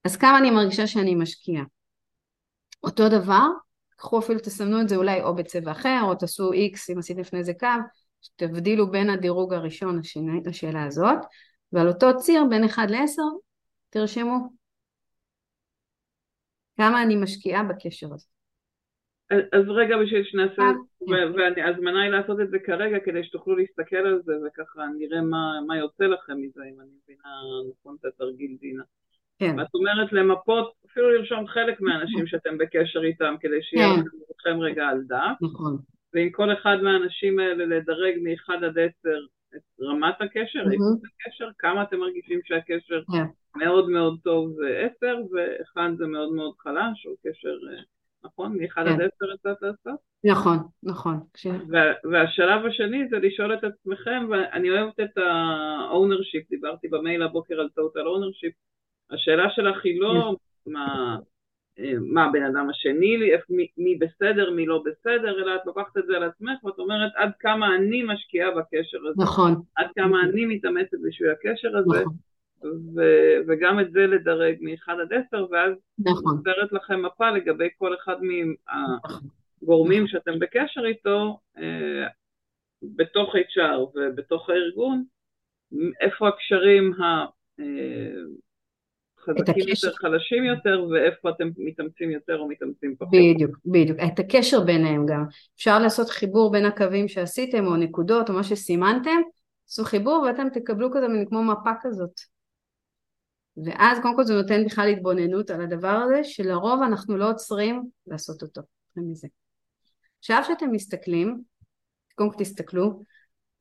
[0.03, 1.63] אז כמה אני מרגישה שאני משקיעה?
[2.83, 3.47] אותו דבר,
[3.97, 7.43] קחו אפילו תסמנו את זה אולי או בצבע אחר, או תעשו איקס אם עשיתם לפני
[7.43, 7.67] זה קו,
[8.21, 10.01] שתבדילו בין הדירוג הראשון
[10.45, 11.19] לשאלה הזאת,
[11.73, 13.21] ועל אותו ציר בין 1 ל-10
[13.89, 14.49] תרשמו
[16.77, 18.27] כמה אני משקיעה בקשר הזה.
[19.31, 24.21] אז רגע בשביל שנעשה, אה, וההזמנה היא לעשות את זה כרגע כדי שתוכלו להסתכל על
[24.25, 27.29] זה וככה נראה מה, מה יוצא לכם מזה, אם אני מבינה
[27.71, 28.83] נכון את התרגיל דינה.
[29.39, 29.59] כן.
[29.59, 34.01] ואת אומרת למפות, אפילו לרשום חלק מהאנשים שאתם בקשר איתם כדי שיהיה כן.
[34.39, 35.37] לכם רגע על דף.
[35.41, 35.77] נכון.
[36.13, 38.89] ועם כל אחד מהאנשים האלה לדרג מ-1 עד 10
[39.55, 43.23] את רמת הקשר, איכות הקשר, כמה אתם מרגישים שהקשר כן.
[43.55, 47.83] מאוד מאוד טוב זה 10 ואחד זה מאוד מאוד חלש, או קשר, אה,
[48.25, 48.57] נכון?
[48.57, 49.99] מ-1 עד 10 יצאת לעשות?
[50.23, 51.19] נכון, נכון.
[52.11, 58.05] והשלב השני זה לשאול את עצמכם, ואני אוהבת את ה-ownership, דיברתי במייל הבוקר על total
[58.05, 58.53] ownership,
[59.11, 60.35] השאלה שלך היא לא
[60.65, 61.17] מה...
[62.01, 66.05] מה הבן אדם השני לי, מי, מי בסדר, מי לא בסדר, אלא את לוקחת את
[66.07, 69.23] זה על עצמך ואת אומרת עד כמה אני משקיעה בקשר הזה.
[69.23, 69.61] נכון.
[69.75, 71.99] עד כמה אני מתאמצת בשביל הקשר הזה.
[72.01, 72.13] נכון.
[72.95, 76.37] ו- וגם את זה לדרג מ-1 עד 10, ואז נכון.
[76.37, 78.15] נוצרת לכם מפה לגבי כל אחד
[79.61, 82.07] מהגורמים שאתם בקשר איתו, אה,
[82.95, 85.03] בתוך HR ובתוך הארגון,
[86.01, 87.25] איפה הקשרים ה...
[87.59, 88.23] אה,
[89.23, 93.13] חזקים יותר, חלשים יותר, ואיפה אתם מתאמצים יותר או מתאמצים פחות.
[93.13, 93.97] בדיוק, בדיוק.
[94.07, 95.25] את הקשר ביניהם גם.
[95.55, 99.21] אפשר לעשות חיבור בין הקווים שעשיתם, או נקודות, או מה שסימנתם,
[99.69, 102.19] עשו חיבור ואתם תקבלו כזה מין כמו מפה כזאת.
[103.65, 108.41] ואז קודם כל זה נותן בכלל התבוננות על הדבר הזה, שלרוב אנחנו לא עוצרים לעשות
[108.41, 108.61] אותו.
[108.95, 109.27] מזה.
[110.19, 111.41] עכשיו שאתם מסתכלים,
[112.15, 113.03] קודם כל תסתכלו,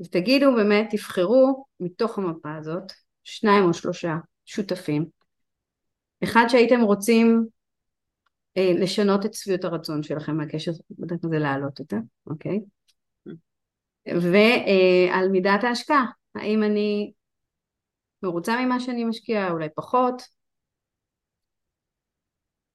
[0.01, 2.92] ותגידו באמת, תבחרו מתוך המפה הזאת,
[3.25, 5.07] שניים או שלושה שותפים,
[6.24, 7.46] אחד שהייתם רוצים
[8.56, 12.61] אה, לשנות את שביעות הרצון שלכם מהקשר, בדרך כלל זה להעלות אותה, אוקיי?
[14.06, 17.12] ועל אה, מידת ההשקעה, האם אני
[18.22, 20.22] מרוצה ממה שאני משקיעה, אולי פחות?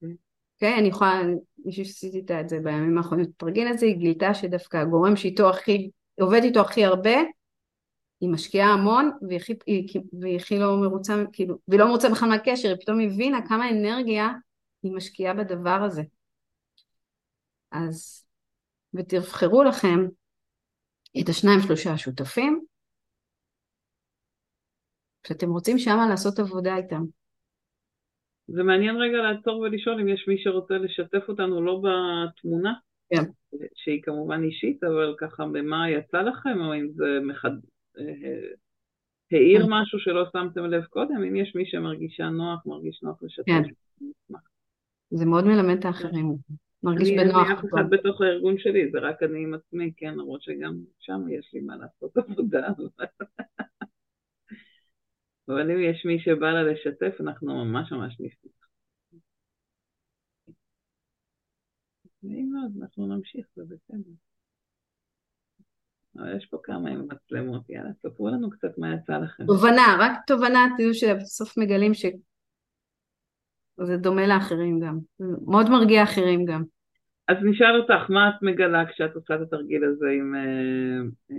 [0.02, 1.22] אוקיי, okay, אני יכולה,
[1.66, 5.90] מישהו שעשיתי את זה בימים האחרונים, תרגיל את זה, היא גילתה שדווקא הגורם שאיתו הכי,
[6.22, 7.18] עובד איתו הכי הרבה,
[8.22, 13.00] היא משקיעה המון והיא הכי לא מרוצה, כאילו, והיא לא מרוצה בכלל מהקשר, היא פתאום
[13.00, 14.28] הבינה כמה אנרגיה
[14.84, 16.02] היא משקיעה בדבר הזה.
[17.72, 18.26] אז,
[18.94, 20.08] ותבחרו לכם
[21.22, 22.66] את השניים שלושה השותפים,
[25.28, 27.04] שאתם רוצים שמה לעשות עבודה איתם.
[28.48, 32.74] זה מעניין רגע לעצור ולשאול אם יש מי שרוצה לשתף אותנו לא בתמונה,
[33.10, 33.24] כן.
[33.76, 37.52] שהיא כמובן אישית, אבל ככה במה יצא לכם, או אם זה מחד...
[39.32, 39.68] העיר כן.
[39.70, 43.46] משהו שלא שמתם לב קודם, אם יש מי שמרגישה נוח, מרגיש נוח לשתף.
[43.46, 43.64] כן.
[45.10, 46.36] זה מאוד מלמד את האחרים.
[46.84, 47.48] מרגיש בנוח.
[47.48, 51.22] אני אף אחד בתוך הארגון שלי, זה רק אני עם עצמי, כן, למרות שגם שם
[51.30, 52.68] יש לי מה לעשות עבודה.
[55.50, 58.68] אבל אם יש מי שבא לה לשתף, אנחנו ממש ממש נפתח.
[62.24, 64.12] נעים מאוד, אנחנו נמשיך, זה בסדר.
[66.18, 69.46] אבל יש פה כמה עם מצלמות, יאללה, ספרו לנו קצת מה יצא לכם.
[69.46, 75.00] תובנה, רק תובנה, תדעו שבסוף מגלים שזה דומה לאחרים גם.
[75.48, 76.64] מאוד מרגיע אחרים גם.
[77.28, 81.02] אז נשאל אותך, מה את מגלה כשאת עושה את התרגיל הזה עם אה,
[81.32, 81.36] אה,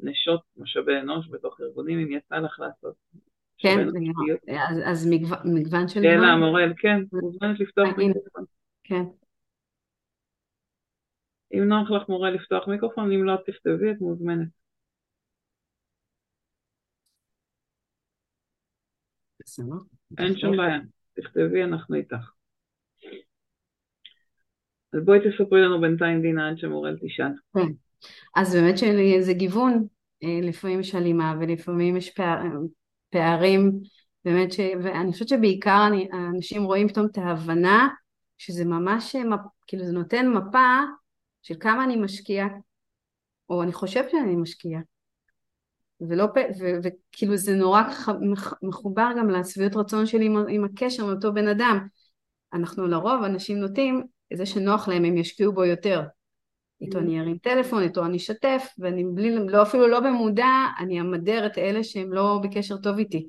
[0.00, 2.94] נשות משאבי אנוש בתוך ארגונים, אם יצא לך לעשות?
[3.58, 3.88] כן,
[4.68, 6.00] אז, אז מגו, מגוון של...
[6.02, 7.88] כן, המורל, כן, מוזמנת לפתוח.
[8.84, 9.02] כן.
[11.52, 14.48] אם נוח לך מורה לפתוח מיקרופון, אם לא תכתבי, את מוזמנת.
[20.18, 20.78] אין שום בעיה,
[21.12, 22.30] תכתבי, אנחנו איתך.
[24.92, 27.32] אז בואי תספרי לנו בינתיים דינה עד שמורל תשאל.
[27.54, 27.72] כן.
[28.36, 29.86] אז באמת שזה גיוון,
[30.24, 32.42] אה, לפעמים יש הלימה ולפעמים יש פער,
[33.10, 33.72] פערים,
[34.24, 34.60] באמת ש...
[34.82, 37.88] ואני חושבת שבעיקר אני, אנשים רואים פתאום את ההבנה
[38.38, 39.16] שזה ממש,
[39.66, 40.78] כאילו זה נותן מפה
[41.42, 42.46] של כמה אני משקיע,
[43.48, 44.78] או אני חושבת שאני משקיע.
[46.00, 46.26] ולא,
[46.82, 47.82] וכאילו זה נורא
[48.62, 51.86] מחובר גם לשביעות רצון שלי עם, עם הקשר מאותו בן אדם.
[52.52, 54.02] אנחנו לרוב, אנשים נוטים,
[54.34, 56.02] זה שנוח להם הם ישקיעו בו יותר.
[56.80, 61.46] איתו אני ארים טלפון, איתו אני אשתף, ואני בלי, לא, אפילו לא במודע, אני אמדר
[61.46, 63.28] את אלה שהם לא בקשר טוב איתי.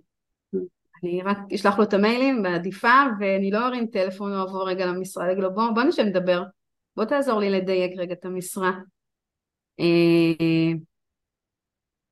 [1.03, 5.29] אני רק אשלח לו את המיילים בעדיפה, ואני לא ארים טלפון או אבוא רגע למשרד,
[5.29, 6.43] אגיד לו בוא, בוא נשב לדבר,
[6.95, 8.71] בוא תעזור לי לדייק רגע את המשרה.
[9.79, 10.71] אה,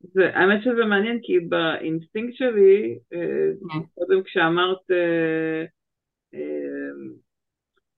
[0.01, 3.79] זה, האמת שזה מעניין כי באינסטינקט שלי, אה, כן.
[3.93, 5.65] קודם כשאמרת אה,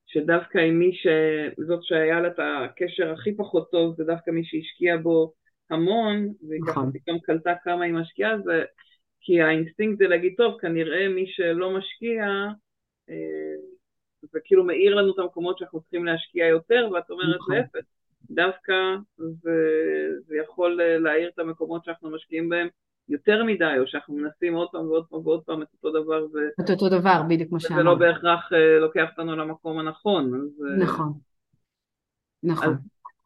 [0.05, 4.97] שדווקא עם מי שזאת שהיה לה את הקשר הכי פחות טוב, זה דווקא מי שהשקיע
[4.97, 5.33] בו
[5.69, 6.91] המון, והיא נכון.
[6.93, 8.63] פתאום קלטה כמה היא משקיעה, זה
[9.21, 12.25] כי האינסטינקט זה להגיד, טוב, כנראה מי שלא משקיע,
[14.31, 17.55] זה כאילו מאיר לנו את המקומות שאנחנו צריכים להשקיע יותר, ואת אומרת נכון.
[17.55, 17.79] להפך,
[18.29, 18.73] דווקא
[19.17, 19.57] זה,
[20.27, 22.67] זה יכול להאיר את המקומות שאנחנו משקיעים בהם
[23.09, 26.25] יותר מדי, או שאנחנו מנסים עוד פעם ועוד פעם ועוד פעם את אותו דבר.
[26.33, 26.37] ו...
[26.63, 27.79] את אותו דבר, בדיוק כמו שאמרת.
[27.79, 30.35] וזה לא בהכרח uh, לוקח אותנו למקום הנכון.
[30.35, 31.13] אז, אה, נכון,
[32.43, 32.67] נכון.
[32.67, 32.73] אז...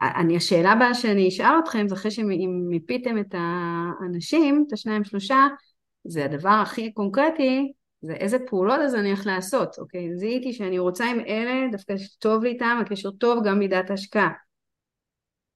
[0.02, 5.48] אני, השאלה הבאה שאני אשאל אתכם, זה אחרי שמיפיתם את האנשים, את השניים שלושה,
[6.04, 10.16] זה הדבר הכי קונקרטי, זה איזה פעולות אז אני הולך לעשות, אוקיי?
[10.16, 14.30] זיהיתי שאני רוצה עם אלה, דווקא טוב לי איתם, הקשר טוב גם מידת השקעה.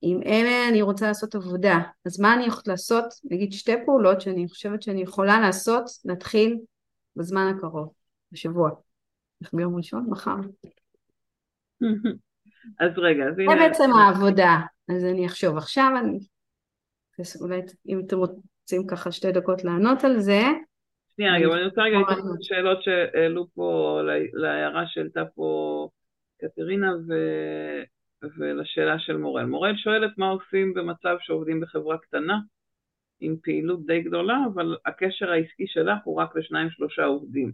[0.01, 3.05] עם אלה אני רוצה לעשות עבודה, אז מה אני הולכת לעשות?
[3.23, 6.57] נגיד שתי פעולות שאני חושבת שאני יכולה לעשות, להתחיל
[7.15, 7.93] בזמן הקרוב,
[8.31, 8.69] בשבוע.
[9.41, 10.05] איך ביום ראשון?
[10.09, 10.35] מחר.
[12.79, 13.51] אז רגע, אז הנה...
[13.51, 15.57] זה בעצם העבודה, אז אני אחשוב.
[15.57, 16.19] עכשיו אני...
[17.41, 20.41] אולי אם אתם רוצים ככה שתי דקות לענות על זה,
[21.15, 23.99] שנייה אבל אני רוצה רגע להתייחס לשאלות שהעלו פה,
[24.33, 25.89] להערה שהעלתה פה
[26.41, 27.13] קטרינה ו...
[28.37, 29.45] ולשאלה של מורל.
[29.45, 32.39] מורל שואלת מה עושים במצב שעובדים בחברה קטנה
[33.19, 37.51] עם פעילות די גדולה, אבל הקשר העסקי שלך הוא רק לשניים שלושה עובדים.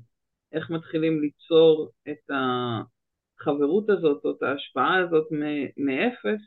[0.51, 2.31] איך מתחילים ליצור את
[3.39, 5.27] החברות הזאת או את ההשפעה הזאת
[5.77, 6.41] מאפס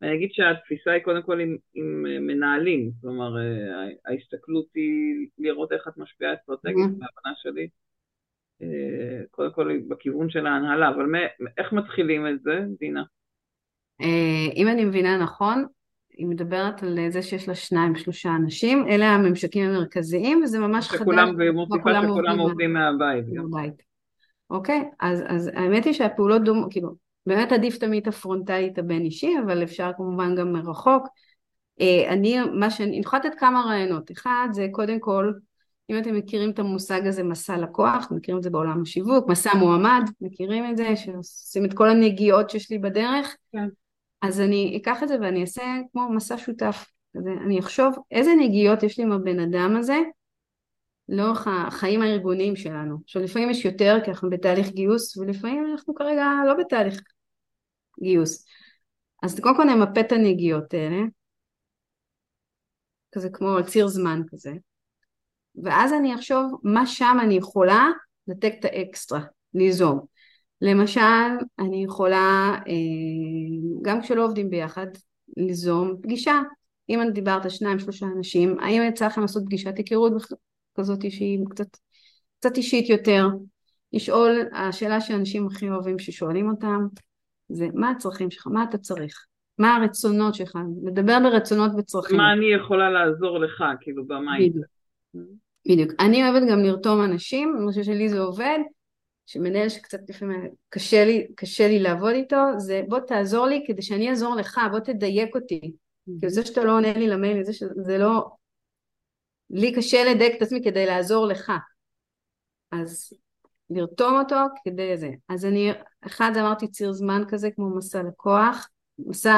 [0.00, 5.72] ואני אגיד שהתפיסה היא קודם כל עם, עם אה, מנהלים, כלומר אה, ההסתכלות היא לראות
[5.72, 6.98] איך את משפיעה אסטרטגית, mm-hmm.
[6.98, 7.68] בהבנה שלי,
[8.62, 11.06] אה, קודם כל בכיוון של ההנהלה, אבל
[11.58, 13.02] איך מתחילים את זה, דינה?
[14.56, 15.66] אם אני מבינה נכון,
[16.10, 21.00] היא מדברת על זה שיש לה שניים, שלושה אנשים, אלה הממשקים המרכזיים, וזה ממש חדש.
[21.00, 23.24] שכולם, והיא מוסיפה שכולם עובדים מהבית.
[23.32, 23.82] מהבית.
[24.50, 29.62] אוקיי, אז, אז האמת היא שהפעולות דומות, כאילו, באמת עדיף תמיד הפרונטלית הבין אישי, אבל
[29.62, 31.08] אפשר כמובן גם מרחוק.
[31.80, 34.10] אה, אני, מה שאני, אני יכולה לתת כמה רעיונות.
[34.10, 35.32] אחד זה קודם כל,
[35.90, 40.02] אם אתם מכירים את המושג הזה מסע לקוח, מכירים את זה בעולם השיווק, מסע מועמד,
[40.20, 43.68] מכירים את זה, שעושים את כל הנגיעות שיש לי בדרך, כן.
[44.22, 45.62] אז אני אקח את זה ואני אעשה
[45.92, 46.84] כמו מסע שותף.
[47.44, 49.98] אני אחשוב איזה נגיעות יש לי עם הבן אדם הזה
[51.08, 52.96] לאורך החיים הארגוניים שלנו.
[53.04, 57.00] עכשיו לפעמים יש יותר כי אנחנו בתהליך גיוס ולפעמים אנחנו כרגע לא בתהליך
[58.02, 58.46] גיוס.
[59.22, 61.00] אז קודם כל נמפה את הנגיעות האלה,
[63.12, 64.52] כזה כמו ציר זמן כזה,
[65.64, 67.88] ואז אני אחשוב מה שם אני יכולה
[68.28, 69.20] לתת את האקסטרה,
[69.54, 70.00] ליזום.
[70.60, 71.00] למשל,
[71.58, 72.72] אני יכולה, אה,
[73.82, 74.86] גם כשלא עובדים ביחד,
[75.36, 76.40] ליזום פגישה.
[76.88, 80.12] אם את דיברת שניים שלושה אנשים, האם יצא לכם לעשות פגישת היכרות
[80.74, 81.76] כזאת שהיא קצת,
[82.40, 83.26] קצת אישית יותר?
[83.92, 86.86] לשאול, השאלה שאנשים הכי אוהבים ששואלים אותם
[87.48, 89.26] זה מה הצרכים שלך, מה אתה צריך,
[89.58, 92.16] מה הרצונות שלך, לדבר ברצונות וצרכים.
[92.16, 94.70] מה אני יכולה לעזור לך, כאילו, ב mindset.
[95.68, 95.92] בדיוק.
[96.00, 98.58] אני אוהבת גם לרתום אנשים, אני חושבת שלי זה עובד,
[99.26, 104.10] שמנהל שקצת לפעמים קשה לי, קשה לי לעבוד איתו, זה בוא תעזור לי כדי שאני
[104.10, 105.60] אעזור לך, בוא תדייק אותי.
[105.60, 106.20] Mm-hmm.
[106.20, 108.28] כי זה שאתה לא עונה לי למייל, זה שזה לא...
[109.50, 111.52] לי קשה לדייק את עצמי כדי לעזור לך.
[112.72, 113.12] אז
[113.70, 115.10] לרתום אותו כדי זה.
[115.28, 115.70] אז אני,
[116.06, 119.34] אחד אמרתי ציר זמן כזה כמו מסע לקוח, מסע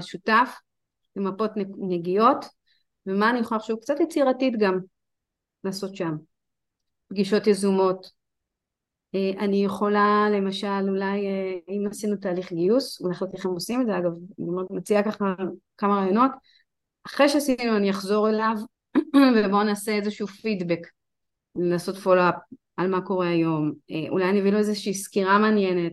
[0.00, 0.60] שותף,
[1.16, 2.44] למפות נגיעות,
[3.06, 4.78] ומה אני יכולה לחשוב קצת יצירתית גם
[5.64, 6.16] לעשות שם.
[7.08, 8.10] פגישות יזומות.
[9.14, 13.98] אה, אני יכולה למשל אולי אה, אם עשינו תהליך גיוס, אולי חלקכם עושים את זה
[13.98, 15.34] אגב, אני מציעה ככה
[15.76, 16.30] כמה רעיונות,
[17.06, 18.54] אחרי שעשינו אני אחזור אליו
[19.36, 20.80] ובואו נעשה איזשהו פידבק,
[21.56, 22.34] לעשות פולו-אפ
[22.76, 25.92] על מה קורה היום, אה, אולי אני אביא לו איזושהי סקירה מעניינת,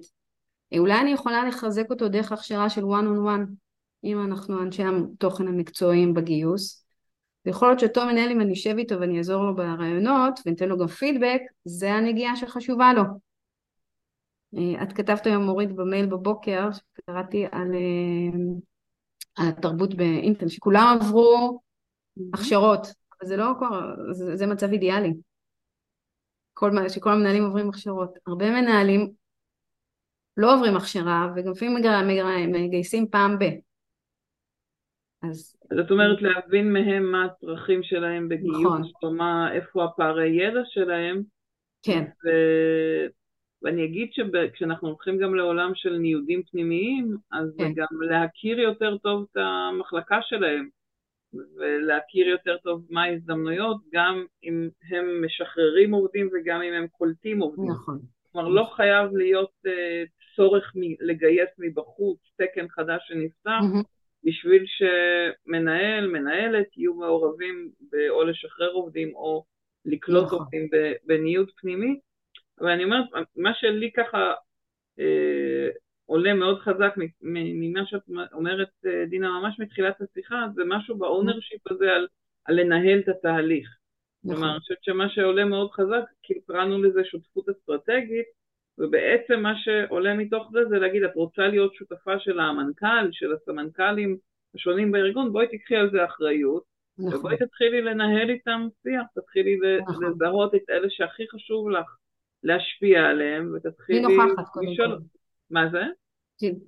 [0.77, 3.53] אולי אני יכולה לחזק אותו דרך הכשרה של one on one,
[4.03, 6.85] אם אנחנו אנשי התוכן המקצועיים בגיוס,
[7.45, 10.87] ויכול להיות שאותו מנהל אם אני אשב איתו ואני אעזור לו ברעיונות וניתן לו גם
[10.87, 13.03] פידבק, זה הנגיעה שחשובה לו.
[14.57, 18.39] אה, את כתבת היום מורית במייל בבוקר, שקראתי על, אה,
[19.35, 21.59] על התרבות באינטרנט, שכולם עברו
[22.33, 23.53] הכשרות, אבל זה לא,
[24.11, 25.13] זה, זה מצב אידיאלי.
[26.59, 28.17] כל, שכל המנהלים עוברים הכשרות.
[28.27, 29.11] הרבה מנהלים
[30.37, 31.75] לא עוברים הכשרה וגם לפעמים
[32.51, 33.43] מגייסים פעם ב.
[35.23, 35.55] אז...
[35.77, 38.81] זאת אומרת להבין מהם מה הצרכים שלהם בגיוס, נכון.
[39.03, 41.21] או מה, איפה הפערי ידע שלהם.
[41.83, 42.03] כן.
[42.25, 42.29] ו...
[43.61, 47.73] ואני אגיד שכשאנחנו הולכים גם לעולם של ניודים פנימיים, אז כן.
[47.75, 50.69] גם להכיר יותר טוב את המחלקה שלהם,
[51.33, 57.71] ולהכיר יותר טוב מה ההזדמנויות, גם אם הם משחררים עובדים וגם אם הם קולטים עובדים.
[57.71, 57.99] נכון.
[58.31, 59.69] כלומר, לא חייב להיות uh,
[60.35, 63.87] צורך מ- לגייס מבחוץ תקן חדש שנפתח, mm-hmm.
[64.23, 67.71] בשביל שמנהל, מנהלת יהיו מעורבים
[68.09, 69.43] או לשחרר עובדים או
[69.85, 70.39] לקלוט נכון.
[70.39, 70.69] עובדים
[71.03, 71.99] בניוד פנימי.
[72.61, 74.33] אבל אני אומרת, מה שלי ככה
[74.99, 75.69] אה,
[76.09, 78.01] עולה מאוד חזק ממה שאת
[78.33, 82.07] אומרת, אה, דינה, ממש מתחילת השיחה, זה משהו ב ownership הזה על,
[82.45, 83.69] על לנהל את התהליך.
[84.23, 84.35] נכון.
[84.35, 88.25] כלומר, אני חושבת שמה שעולה מאוד חזק, כאילו קראנו לזה שותפות אסטרטגית,
[88.77, 94.17] ובעצם מה שעולה מתוך זה זה להגיד, את רוצה להיות שותפה של המנכ"ל, של הסמנכ"לים
[94.55, 96.63] השונים בארגון, בואי תקחי על זה אחריות,
[96.99, 97.19] נכון.
[97.19, 100.05] ובואי תתחילי לנהל איתם שיח, תתחילי נכון.
[100.05, 101.95] לזהות את אלה שהכי חשוב לך
[102.43, 104.17] להשפיע עליהם, ותתחילי
[104.71, 104.99] לשאול...
[105.51, 105.83] מה זה?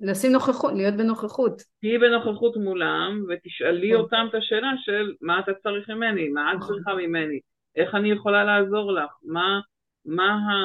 [0.02, 1.62] לשים נוכחות, להיות בנוכחות.
[1.82, 4.04] תהיי בנוכחות מולם, ותשאלי נכון.
[4.04, 6.76] אותם את השאלה של מה אתה צריך ממני, מה את נכון.
[6.76, 7.40] צריכה ממני,
[7.76, 9.60] איך אני יכולה לעזור לך, מה...
[10.06, 10.56] מה, ה,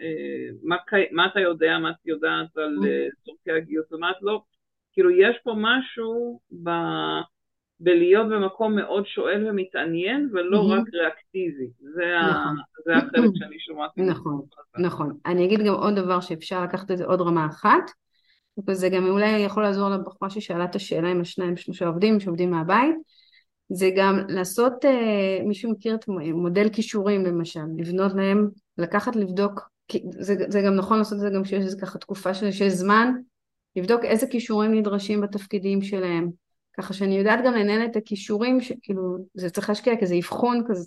[0.00, 0.76] אה, מה,
[1.12, 2.86] מה אתה יודע, מה את יודעת על mm.
[2.86, 4.42] אה, צורכי הגיוס ומה את לא,
[4.92, 6.70] כאילו יש פה משהו ב,
[7.80, 10.58] בלהיות במקום מאוד שואל ומתעניין ולא.
[10.70, 12.56] רק ריאקטיבי, זה, נכון.
[12.58, 13.90] ה, זה החלק שאני שומעת.
[14.12, 14.42] נכון,
[14.78, 15.16] נכון.
[15.26, 17.90] אני אגיד גם עוד דבר שאפשר לקחת את זה עוד רמה אחת,
[18.66, 22.94] וזה גם אולי יכול לעזור לבחורה ששאלה את השאלה עם השניים שלושה עובדים שעובדים מהבית,
[23.72, 29.60] זה גם לעשות, אה, מישהו מכיר את מודל כישורים למשל, לבנות להם, לקחת לבדוק,
[30.10, 33.12] זה, זה גם נכון לעשות את זה גם כשיש איזה ככה תקופה של, שיש זמן,
[33.76, 36.30] לבדוק איזה כישורים נדרשים בתפקידים שלהם,
[36.78, 40.82] ככה שאני יודעת גם לנהל את הכישורים, שכאילו זה צריך להשקיע כי זה אבחון כזה,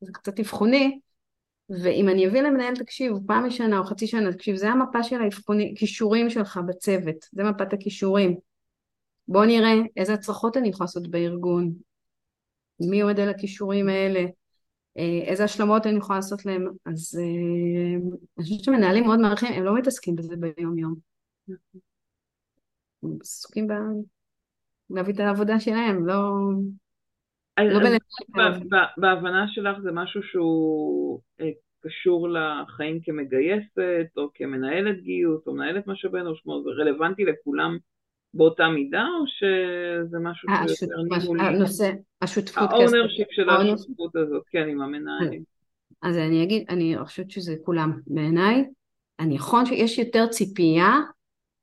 [0.00, 0.98] זה קצת אבחוני,
[1.70, 5.16] ואם אני אביא למנהל תקשיב פעם בשנה או חצי שנה, תקשיב זה המפה של
[5.72, 8.36] הכישורים שלך בצוות, זה מפת הכישורים,
[9.28, 11.72] בוא נראה איזה הצלחות אני יכולה לעשות בארגון,
[12.80, 14.20] מי עומד על הכישורים האלה,
[14.98, 17.96] אה, איזה השלמות אני יכולה לעשות להם, אז אה,
[18.38, 20.94] אני חושבת שמנהלים מאוד מערכים, הם לא מתעסקים בזה ביום יום.
[23.02, 23.72] הם עסוקים ב...
[24.90, 26.32] להביא את העבודה שלהם, לא...
[27.58, 27.90] לא
[28.96, 36.20] בהבנה שלך זה משהו שהוא אה, קשור לחיים כמגייסת, או כמנהלת גיוס, או מנהלת משאבי
[36.20, 37.78] אנוש, זה רלוונטי לכולם
[38.34, 41.42] באותה מידה, או שזה משהו אה, שיותר ניהולי?
[41.42, 41.90] הנושא,
[42.22, 42.70] השותפות.
[42.70, 45.42] ה ownership של השותפות הזאת, כן, עם המנהלים.
[46.02, 48.64] אז אני אגיד, אני חושבת שזה כולם בעיניי.
[49.20, 50.92] אני נכון שיש יותר ציפייה,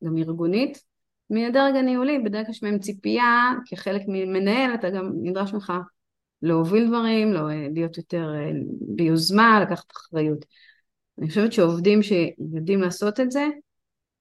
[0.04, 0.87] גם ארגונית,
[1.30, 5.74] מהדרג הניהולי, בדרך כלל יש מהם ציפייה, כחלק ממנהל אתה גם נדרש ממך
[6.42, 7.42] להוביל דברים, לא,
[7.74, 8.52] להיות יותר אה,
[8.96, 10.46] ביוזמה, לקחת אחריות.
[11.20, 13.48] אני חושבת שעובדים שיודעים לעשות את זה,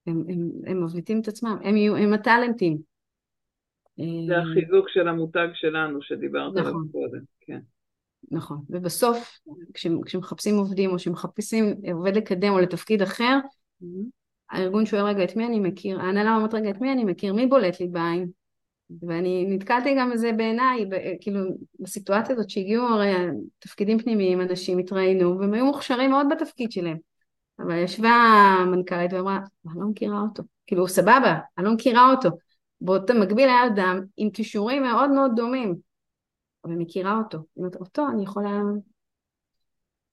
[0.07, 2.79] הם, הם, הם מבליטים את עצמם, הם יהיו, הם הטאלנטים.
[3.97, 7.61] זה אה, החיזוק של המותג שלנו שדיברת עליו נכון, קודם, כן.
[8.31, 9.39] נכון, ובסוף
[10.05, 13.39] כשמחפשים עובדים או שמחפשים עובד לקדם או לתפקיד אחר,
[13.83, 13.87] mm-hmm.
[14.51, 17.47] הארגון שואל רגע את מי אני מכיר, ההנהלה אומרת רגע את מי אני מכיר, מי
[17.47, 18.31] בולט לי בעין?
[19.03, 20.85] ואני נתקלתי גם בזה בעיניי,
[21.21, 21.41] כאילו
[21.81, 23.13] בסיטואציה הזאת שהגיעו הרי
[23.59, 26.97] תפקידים פנימיים, אנשים התראיינו והם היו מוכשרים מאוד בתפקיד שלהם.
[27.59, 28.11] אבל ישבה
[28.61, 30.43] המנכ"לית ואמרה, אני לא מכירה אותו.
[30.67, 32.29] כאילו, סבבה, אני לא מכירה אותו.
[32.81, 35.75] באותו מקביל היה אדם עם כישורים מאוד מאוד דומים,
[36.65, 37.39] אבל מכירה אותו.
[37.39, 38.61] זאת אומרת, אותו אני יכולה...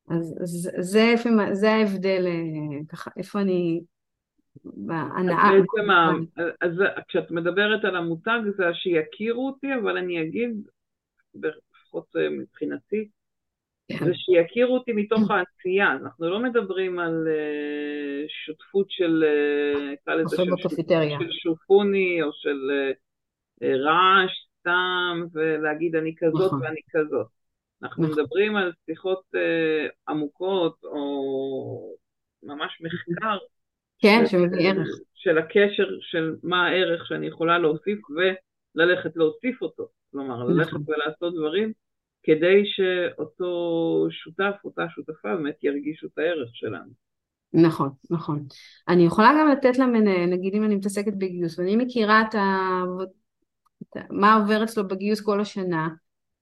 [0.09, 1.13] אז, אז זה,
[1.51, 3.81] זה ההבדל, אה, ככה, איפה אני
[4.65, 5.51] בהנאה.
[6.37, 6.71] אז, אז
[7.07, 10.67] כשאת מדברת על המותג זה שיכירו אותי, אבל אני אגיד,
[11.35, 13.07] לפחות אה, מבחינתי,
[13.87, 14.05] כן.
[14.05, 19.23] זה שיכירו אותי מתוך העשייה, אנחנו לא מדברים על uh, שותפות של,
[19.93, 20.43] נקרא לזה, של,
[21.19, 26.61] של שופוני או של uh, רעש סתם, ולהגיד אני כזאת נכון.
[26.61, 27.27] ואני כזאת.
[27.83, 28.21] אנחנו נכון.
[28.23, 31.95] מדברים על שיחות uh, עמוקות או
[32.43, 33.37] ממש מחקר
[34.03, 34.87] כן, שמביא ערך.
[35.15, 39.87] של הקשר של מה הערך שאני יכולה להוסיף וללכת להוסיף אותו.
[40.11, 40.57] כלומר, נכון.
[40.57, 41.71] ללכת ולעשות דברים
[42.23, 46.91] כדי שאותו שותף, אותה שותפה, באמת ירגישו את הערך שלנו.
[47.53, 48.43] נכון, נכון.
[48.87, 52.81] אני יכולה גם לתת למנהל, נגיד אם אני מתעסקת בגיוס, ואני מכירה את ה...
[54.09, 55.87] מה עובר אצלו בגיוס כל השנה,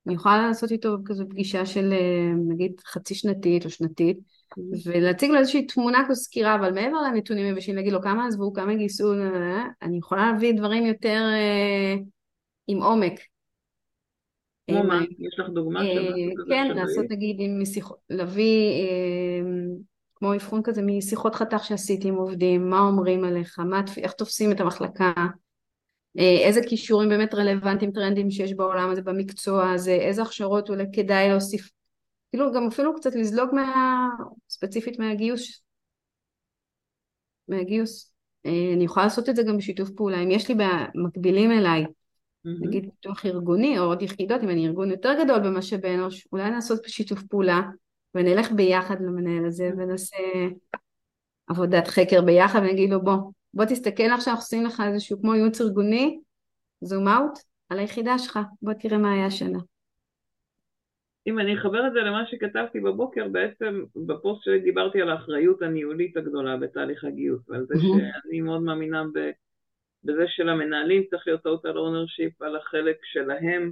[0.08, 4.20] אני יכולה לעשות איתו כזו פגישה של אה, נגיד חצי שנתית או שנתית,
[4.86, 8.76] ולהציג לו איזושהי תמונה כזו סקירה, אבל מעבר לנתונים יבשים, להגיד לו כמה עזבו, כמה
[8.76, 9.14] גייסו,
[9.82, 11.96] אני יכולה להביא דברים יותר אה,
[12.68, 13.20] עם עומק.
[14.68, 15.02] כמו מה?
[15.20, 15.82] יש לך דוגמה?
[15.82, 15.98] אה,
[16.50, 18.72] כן, לעשות נגיד עם שיחות, להביא
[20.16, 23.60] כמו אבחון כזה משיחות חתך שעשיתי עם עובדים, מה אומרים עליך,
[23.98, 25.14] איך תופסים את המחלקה,
[26.18, 31.70] איזה כישורים באמת רלוונטיים טרנדים שיש בעולם הזה במקצוע הזה, איזה הכשרות אולי כדאי להוסיף
[32.32, 34.10] כאילו גם אפילו קצת לזלוג מה...
[34.50, 35.64] ספציפית מהגיוס.
[37.48, 38.14] מהגיוס.
[38.46, 40.24] אה, אני יכולה לעשות את זה גם בשיתוף פעולה.
[40.24, 40.56] אם יש לי
[40.96, 42.68] מקבילים אליי, mm-hmm.
[42.68, 46.80] נגיד פיתוח ארגוני או עוד יחידות, אם אני ארגון יותר גדול במשאבי אנוש, אולי נעשות
[46.86, 47.62] בשיתוף פעולה
[48.16, 49.70] ונלך ביחד למנהל הזה.
[49.78, 50.18] ונעשה
[51.48, 53.18] עבודת חקר ביחד ונגיד לו בוא,
[53.54, 56.20] בוא תסתכל עכשיו, אנחנו עושים לך איזשהו כמו ייעוץ ארגוני,
[56.82, 57.40] זום אאוט,
[57.70, 59.60] על היחידה שלך, בוא תראה מה היה השנה.
[61.28, 66.18] אם אני אחבר את זה למה שכתבתי בבוקר, בעצם בפוסט שלי דיברתי על האחריות הניהולית
[66.18, 69.04] הגדולה בתהליך הגיוס, ועל זה שאני מאוד מאמינה
[70.04, 73.72] בזה שלמנהלים צריך להיות total ownership על החלק שלהם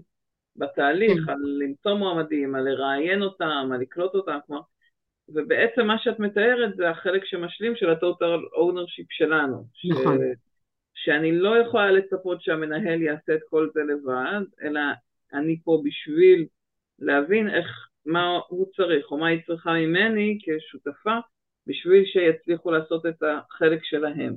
[0.55, 1.31] בתהליך, כן.
[1.31, 4.61] על למצוא מועמדים, על לראיין אותם, על לקלוט אותם, כלומר,
[5.33, 9.65] ובעצם מה שאת מתארת זה החלק שמשלים של ה-total ownership שלנו.
[9.89, 10.17] נכון.
[10.17, 10.21] ש...
[11.03, 14.81] שאני לא יכולה לצפות שהמנהל יעשה את כל זה לבד, אלא
[15.33, 16.45] אני פה בשביל
[16.99, 17.67] להבין איך,
[18.05, 21.17] מה הוא צריך או מה היא צריכה ממני כשותפה
[21.67, 24.35] בשביל שיצליחו לעשות את החלק שלהם.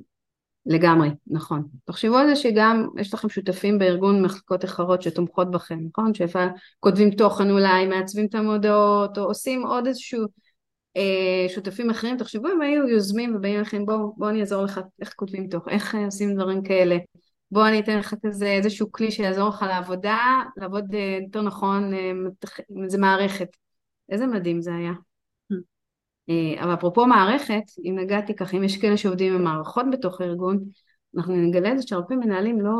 [0.66, 1.62] לגמרי, נכון.
[1.84, 6.12] תחשבו על זה שגם יש לכם שותפים בארגון מחלקות אחרות שתומכות בכם, נכון?
[6.14, 10.26] שכותבים תוכן אולי, מעצבים את המודעות, או עושים עוד איזשהו
[11.48, 15.48] שותפים אחרים, תחשבו אם היו יוזמים ובאים לכם בואו בוא אני אעזור לך איך כותבים
[15.48, 16.96] תוכן, איך עושים דברים כאלה,
[17.52, 20.18] בוא אני אתן לך כזה איזשהו כלי שיעזור לך לעבודה,
[20.56, 22.12] לעבוד אה, יותר נכון, אה,
[22.84, 23.48] איזה מערכת.
[24.10, 24.92] איזה מדהים זה היה.
[26.30, 30.64] אה, אבל אפרופו מערכת, אם נגעתי ככה, אם יש כאלה שעובדים עם מערכות בתוך הארגון,
[31.16, 32.72] אנחנו נגלה את זה שהרבה מנהלים לא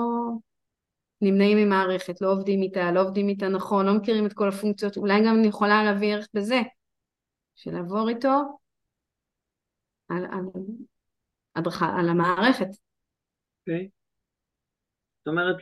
[1.21, 5.21] נמנעים ממערכת, לא עובדים איתה, לא עובדים איתה נכון, לא מכירים את כל הפונקציות, אולי
[5.27, 6.61] גם אני יכולה להביא ערך בזה,
[7.63, 8.59] שלעבור איתו
[10.09, 10.45] על, על,
[11.55, 11.63] על,
[11.99, 12.69] על המערכת.
[13.61, 13.85] אוקיי.
[13.87, 13.91] Okay.
[15.19, 15.57] זאת אומרת,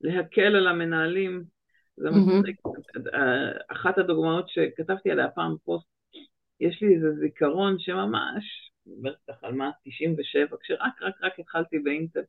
[0.00, 1.44] להקל על המנהלים,
[1.96, 2.60] זה מצחיק.
[3.68, 5.88] אחת הדוגמאות שכתבתי עליה פעם פוסט,
[6.60, 8.72] יש לי איזה זיכרון שממש,
[9.02, 12.22] בטח על מה, 97, כשרק רק רק התחלתי באינטל,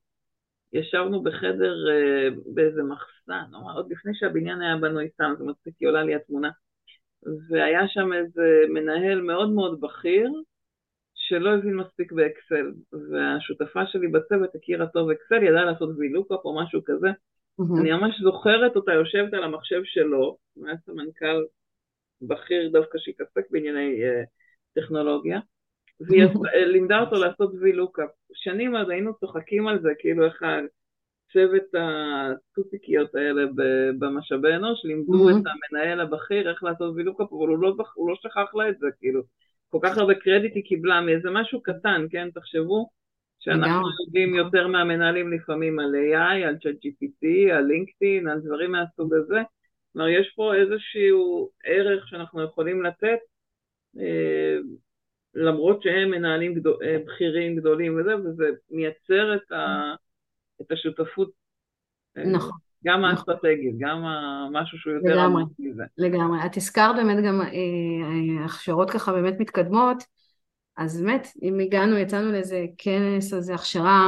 [0.73, 6.03] ישבנו בחדר uh, באיזה מחסן, עוד לפני שהבניין היה בנוי סתם, זה מצחיק, כי עולה
[6.03, 6.49] לי התמונה,
[7.49, 10.31] והיה שם איזה מנהל מאוד מאוד בכיר,
[11.15, 12.71] שלא הבין מספיק באקסל,
[13.11, 17.07] והשותפה שלי בצוות הכירה טוב אקסל, ידעה לעשות VLOOKUP או משהו כזה.
[17.07, 17.81] Mm-hmm.
[17.81, 21.43] אני ממש זוכרת אותה יושבת על המחשב שלו, הוא היה סמנכ"ל
[22.21, 24.25] בכיר דווקא שהתעסק בענייני uh,
[24.81, 25.39] טכנולוגיה,
[25.99, 26.55] והיא mm-hmm.
[26.55, 28.09] לימדה אותו לעשות VLOOKUP.
[28.33, 30.43] שנים אז היינו צוחקים על זה, כאילו איך
[31.29, 33.41] הצוות הטוסיקיות האלה
[33.99, 35.31] במשאבי אנוש לימדו mm-hmm.
[35.31, 38.87] את המנהל הבכיר איך לעשות VLOOKUP, אבל הוא לא, הוא לא שכח לה את זה,
[38.99, 39.21] כאילו.
[39.69, 42.29] כל כך הרבה קרדיט היא קיבלה מאיזה משהו קטן, כן?
[42.31, 42.89] תחשבו
[43.39, 49.41] שאנחנו יודעים יותר מהמנהלים לפעמים על AI, על ChatGPT, על LinkedIn, על דברים מהסוג הזה,
[49.93, 53.19] כלומר, יש פה איזשהו ערך שאנחנו יכולים לתת,
[53.99, 54.57] אה,
[55.35, 59.93] למרות שהם מנהלים גדול, אה, בכירים גדולים וזה, וזה מייצר את, ה,
[60.61, 61.29] את השותפות.
[62.17, 62.57] אה, נכון.
[62.85, 63.09] גם נכון.
[63.09, 64.03] האסטרטגית, גם
[64.51, 65.83] משהו שהוא יותר עמוק מזה.
[65.97, 66.45] לגמרי.
[66.45, 70.03] את הזכרת באמת גם אה, הכשרות ככה באמת מתקדמות,
[70.77, 74.07] אז באמת, אם הגענו, יצאנו לאיזה כנס, איזו הכשרה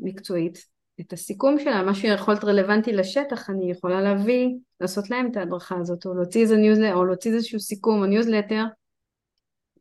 [0.00, 0.58] מקצועית,
[1.00, 4.48] את הסיכום שלה, מה שיכול להיות רלוונטי לשטח, אני יכולה להביא,
[4.80, 8.64] לעשות להם את ההדרכה הזאת, או להוציא איזה ניוזלטר, או להוציא איזשהו סיכום או ניוזלטר,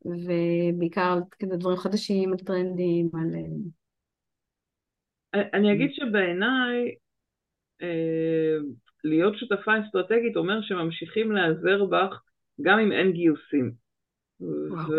[0.05, 3.35] ובעיקר כזה דברים חדשים, על טרנדים, על...
[5.53, 6.95] אני אגיד שבעיניי
[7.81, 8.57] אה,
[9.03, 12.21] להיות שותפה אסטרטגית אומר שממשיכים להיעזר בך
[12.61, 13.71] גם אם אין גיוסים.
[14.89, 14.93] ו...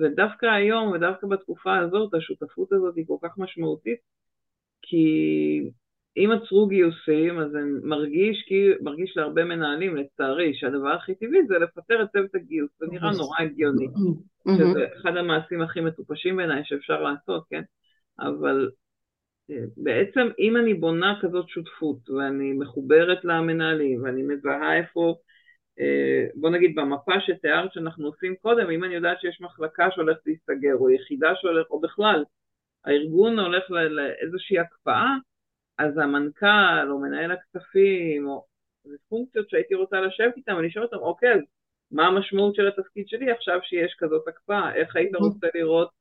[0.00, 3.98] ודווקא היום ודווקא בתקופה הזאת השותפות הזאת היא כל כך משמעותית
[4.82, 5.06] כי
[6.16, 11.58] אם עצרו גיוסים אז זה מרגיש, כי, מרגיש להרבה מנהלים לצערי שהדבר הכי טבעי זה
[11.58, 13.88] לפטר את צוות הגיוס, זה נראה נורא הגיוני,
[14.56, 17.62] שזה אחד המעשים הכי מטופשים בעיניי שאפשר לעשות, כן?
[18.20, 18.70] אבל
[19.76, 25.14] בעצם אם אני בונה כזאת שותפות ואני מחוברת למנהלים ואני מזהה איפה,
[25.80, 30.74] אה, בוא נגיד במפה שתיארת שאנחנו עושים קודם, אם אני יודעת שיש מחלקה שהולכת להסתגר
[30.74, 32.24] או יחידה שהולכת, או בכלל
[32.84, 35.14] הארגון הולך לאיזושהי הקפאה,
[35.78, 38.44] אז המנכ"ל או מנהל הכספים או
[38.84, 41.40] זה פונקציות שהייתי רוצה לשבת איתם ולשאול אותם, אוקיי, אז
[41.90, 44.74] מה המשמעות של התפקיד שלי עכשיו שיש כזאת הקפאה?
[44.74, 45.99] איך היית רוצה לראות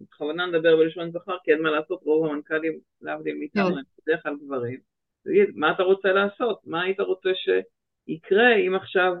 [0.00, 3.72] בכוונה נדבר בלשון זכר, כי אין מה לעשות, רוב המנכ"לים, להבדיל מאיתנו, כן.
[3.72, 4.78] הם בדרך כלל גברים.
[5.24, 6.60] תגיד, מה אתה רוצה לעשות?
[6.64, 9.14] מה היית רוצה שיקרה אם עכשיו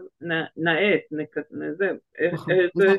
[0.56, 1.02] נאט,
[1.50, 1.92] נזה,
[2.32, 2.94] נכון, איזה.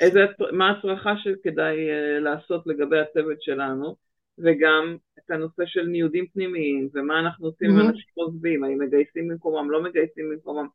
[0.00, 3.96] איזה, מה הצרחה שכדאי uh, לעשות לגבי הצוות שלנו,
[4.38, 9.70] וגם את הנושא של ניודים פנימיים, ומה אנחנו עושים עם אנשים עוזבים, האם מגייסים במקומם,
[9.70, 10.66] לא מגייסים במקומם.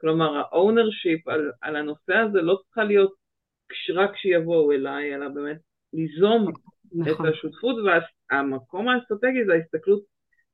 [0.00, 3.19] כלומר, ה-ownership על, על הנושא הזה לא צריכה להיות
[3.94, 5.58] רק כשיבואו אליי, אלא באמת
[5.92, 6.52] ליזום
[6.92, 7.26] נכון.
[7.26, 7.76] את השותפות,
[8.32, 10.02] והמקום האסטרטגי זה ההסתכלות,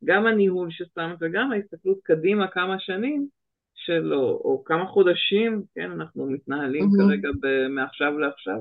[0.04, 3.28] גם הניהול ששמת וגם ההסתכלות קדימה כמה שנים
[3.74, 7.08] שלו, או כמה חודשים, כן, אנחנו מתנהלים mm-hmm.
[7.08, 8.58] כרגע ב- מעכשיו לעכשיו,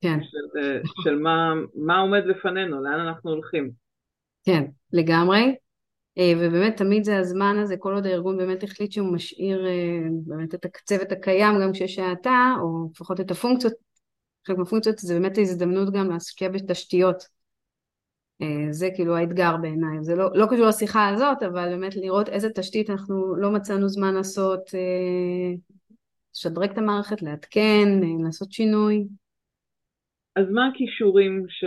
[0.00, 0.18] כן.
[0.22, 3.70] של, של מה, מה עומד לפנינו, לאן אנחנו הולכים.
[4.46, 5.54] כן, לגמרי.
[6.18, 10.54] אה, ובאמת תמיד זה הזמן הזה, כל עוד הארגון באמת החליט שהוא משאיר אה, באמת
[10.54, 13.72] את הצוות הקיים גם כשיש האטה, או לפחות את הפונקציות,
[14.46, 17.24] חלק מהפונקציות זה באמת ההזדמנות גם להשקיע בתשתיות.
[18.42, 22.50] אה, זה כאילו האתגר בעיניי, זה לא, לא קשור לשיחה הזאת, אבל באמת לראות איזה
[22.50, 24.70] תשתית אנחנו לא מצאנו זמן לעשות,
[26.34, 27.88] לשדרג את המערכת, לעדכן,
[28.24, 29.04] לעשות שינוי.
[30.36, 31.64] אז מה הכישורים ש...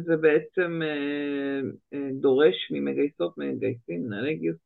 [0.00, 1.60] שזה בעצם אה,
[1.92, 4.56] אה, דורש ממגייסות, מגייסים, מנהלי גיוס.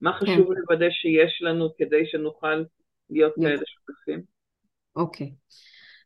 [0.00, 0.18] מה כן.
[0.18, 0.60] חשוב כן.
[0.60, 2.62] לוודא שיש לנו כדי שנוכל
[3.10, 4.22] להיות כאלה שותפים?
[4.96, 5.32] אוקיי.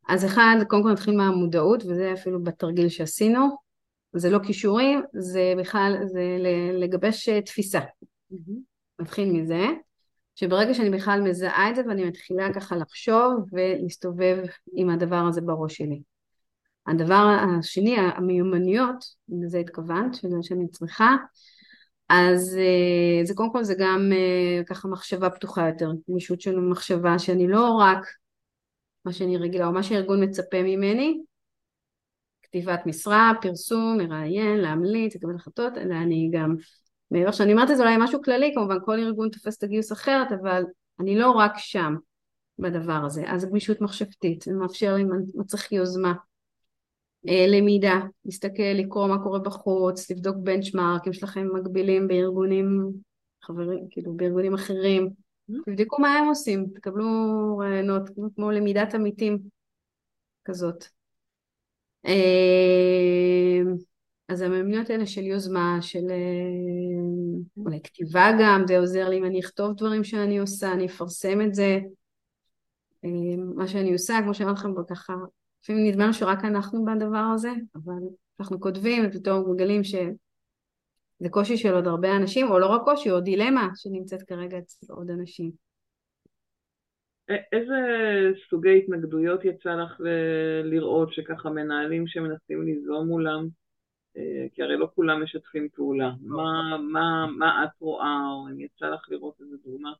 [0.09, 3.66] אז אחד, קודם כל נתחיל מהמודעות, וזה אפילו בתרגיל שעשינו.
[4.12, 6.37] זה לא כישורים, זה בכלל, זה
[6.72, 7.81] לגבש אה, תפיסה.
[7.81, 8.61] Mm-hmm.
[8.99, 9.64] נתחיל מזה,
[10.35, 14.37] שברגע שאני בכלל מזהה את זה ואני מתחילה ככה לחשוב ולהסתובב
[14.72, 16.01] עם הדבר הזה בראש שלי.
[16.87, 21.16] הדבר השני, המיומנויות, לזה התכוונת, שזה שאני צריכה,
[22.09, 27.18] אז אה, זה קודם כל זה גם אה, ככה מחשבה פתוחה יותר, גמישות של מחשבה
[27.18, 28.07] שאני לא רק
[29.05, 31.20] מה שאני רגילה או מה שהארגון מצפה ממני,
[32.43, 36.55] כתיבת משרה, פרסום, מראיין, להמליץ, לקבל החלטות, אלא אני גם,
[37.11, 40.32] מעבר שאני אומרת את זה אולי משהו כללי, כמובן כל ארגון תופס את הגיוס אחרת,
[40.41, 40.64] אבל
[41.01, 41.95] אני לא רק שם
[42.59, 46.12] בדבר הזה, אז גמישות מחשבתית, זה מאפשר לי, מצריך יוזמה.
[47.29, 52.93] אה, למידה, להסתכל, לקרוא מה קורה בחוץ, לבדוק בנצ'מארק, אם יש לכם מקבילים בארגונים,
[53.43, 55.55] חברים, כאילו בארגונים אחרים, mm-hmm.
[55.67, 57.07] תבדקו מה הם עושים, תקבלו
[57.59, 58.03] רעיונות,
[58.37, 59.39] כמו למידת עמיתים
[60.45, 60.85] כזאת.
[62.07, 63.61] אה,
[64.29, 69.41] אז המאמיניות האלה של יוזמה, של אה, אולי כתיבה גם, זה עוזר לי אם אני
[69.41, 71.79] אכתוב דברים שאני עושה, אני אפרסם את זה.
[73.55, 75.14] מה שאני עושה, כמו שאמרתי לכם, ככה
[75.67, 78.03] לפעמים נדמה לנו שרק אנחנו בדבר הזה, אבל
[78.41, 83.21] אנחנו כותבים ופתאום מגלים שזה קושי של עוד הרבה אנשים, או לא רק קושי, או
[83.21, 85.51] דילמה שנמצאת כרגע אצל עוד אנשים.
[87.29, 87.75] איזה
[88.51, 90.01] סוגי התנגדויות יצא לך
[90.64, 93.49] לראות שככה מנהלים שמנסים ליזום מולם?
[94.17, 96.11] אה, כי הרי לא כולם משתפים פעולה.
[96.21, 99.93] מה, מה, מה את רואה, או אם יצא לך לראות איזה דוגמה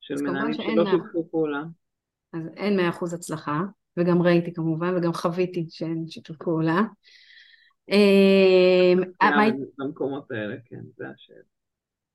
[0.00, 1.62] של מנהלים שלא שיתפו פעולה?
[2.32, 3.60] אז אין מאה אחוז הצלחה,
[3.98, 6.82] וגם ראיתי כמובן, וגם חוויתי שאין שיתוף פעולה.
[7.88, 9.00] אמ,
[9.78, 11.38] במקומות האלה, כן, זה השאלה.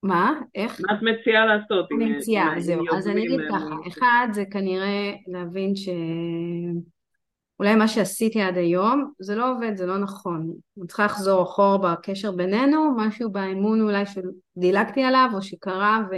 [0.04, 0.32] מה?
[0.56, 0.82] איך?
[0.82, 1.88] מה את מציעה לעשות?
[1.92, 2.84] אני מציעה, זהו.
[2.98, 5.90] אז אני אגיד ככה, אחד זה כנראה להבין ש...
[7.60, 10.54] אולי מה שעשיתי עד היום, זה לא עובד, זה לא נכון.
[10.78, 16.16] אני צריכה לחזור אחור בקשר בינינו, משהו באמון אולי שדילגתי עליו או שקרה, ו...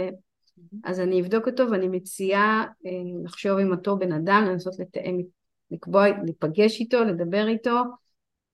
[0.84, 2.90] אז אני אבדוק אותו ואני מציעה אה,
[3.24, 5.22] לחשוב עם אותו בן אדם, לנסות לתאם,
[5.70, 7.82] לקבוע, להיפגש איתו, לדבר איתו,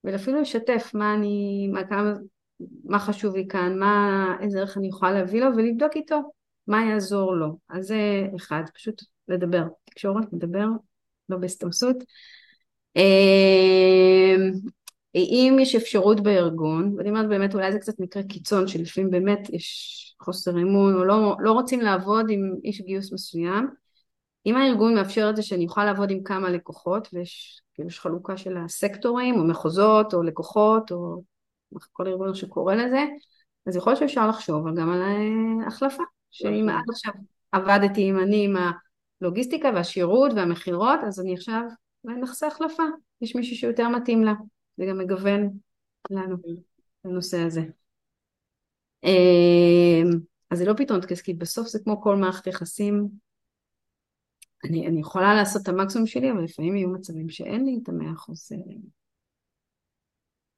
[0.05, 2.13] ואפילו לשתף מה אני, מה, כמה,
[2.85, 6.21] מה חשוב לי כאן, מה, איזה ערך אני יכולה להביא לו, ולבדוק איתו
[6.67, 7.59] מה יעזור לו.
[7.69, 9.63] אז זה אחד, פשוט לדבר.
[9.85, 10.67] תקשורת, לדבר,
[11.29, 11.97] לא בהסתמסות.
[12.97, 14.53] אמ,
[15.15, 20.15] אם יש אפשרות בארגון, ואני אומרת באמת אולי זה קצת מקרה קיצון שלפעמים באמת יש
[20.21, 23.69] חוסר אמון או לא, לא רוצים לעבוד עם איש גיוס מסוים,
[24.47, 28.37] אם הארגון מאפשר את זה שאני אוכל לעבוד עם כמה לקוחות ויש כאילו יש חלוקה
[28.37, 31.23] של הסקטורים או מחוזות או לקוחות או
[31.93, 33.05] כל ארגון שקורא לזה,
[33.67, 35.03] אז יכול להיות שאפשר לחשוב גם על
[35.67, 37.13] החלפה, שאם עד עכשיו
[37.53, 38.57] עבדתי עם אני עם
[39.21, 41.63] הלוגיסטיקה והשירות והמכירות, אז אני עכשיו
[42.05, 42.83] נעשה החלפה,
[43.21, 44.33] יש מישהו שיותר מתאים לה,
[44.77, 45.51] זה גם מגוון
[46.11, 46.37] לנו
[47.05, 47.63] לנושא הזה.
[49.05, 50.11] אמ,
[50.51, 53.09] אז זה לא פתרון כי בסוף זה כמו כל מערכת יחסים,
[54.65, 58.13] אני, אני יכולה לעשות את המקסימום שלי, אבל לפעמים יהיו מצבים שאין לי את המאה
[58.13, 58.49] אחוז.
[58.53, 58.59] אה,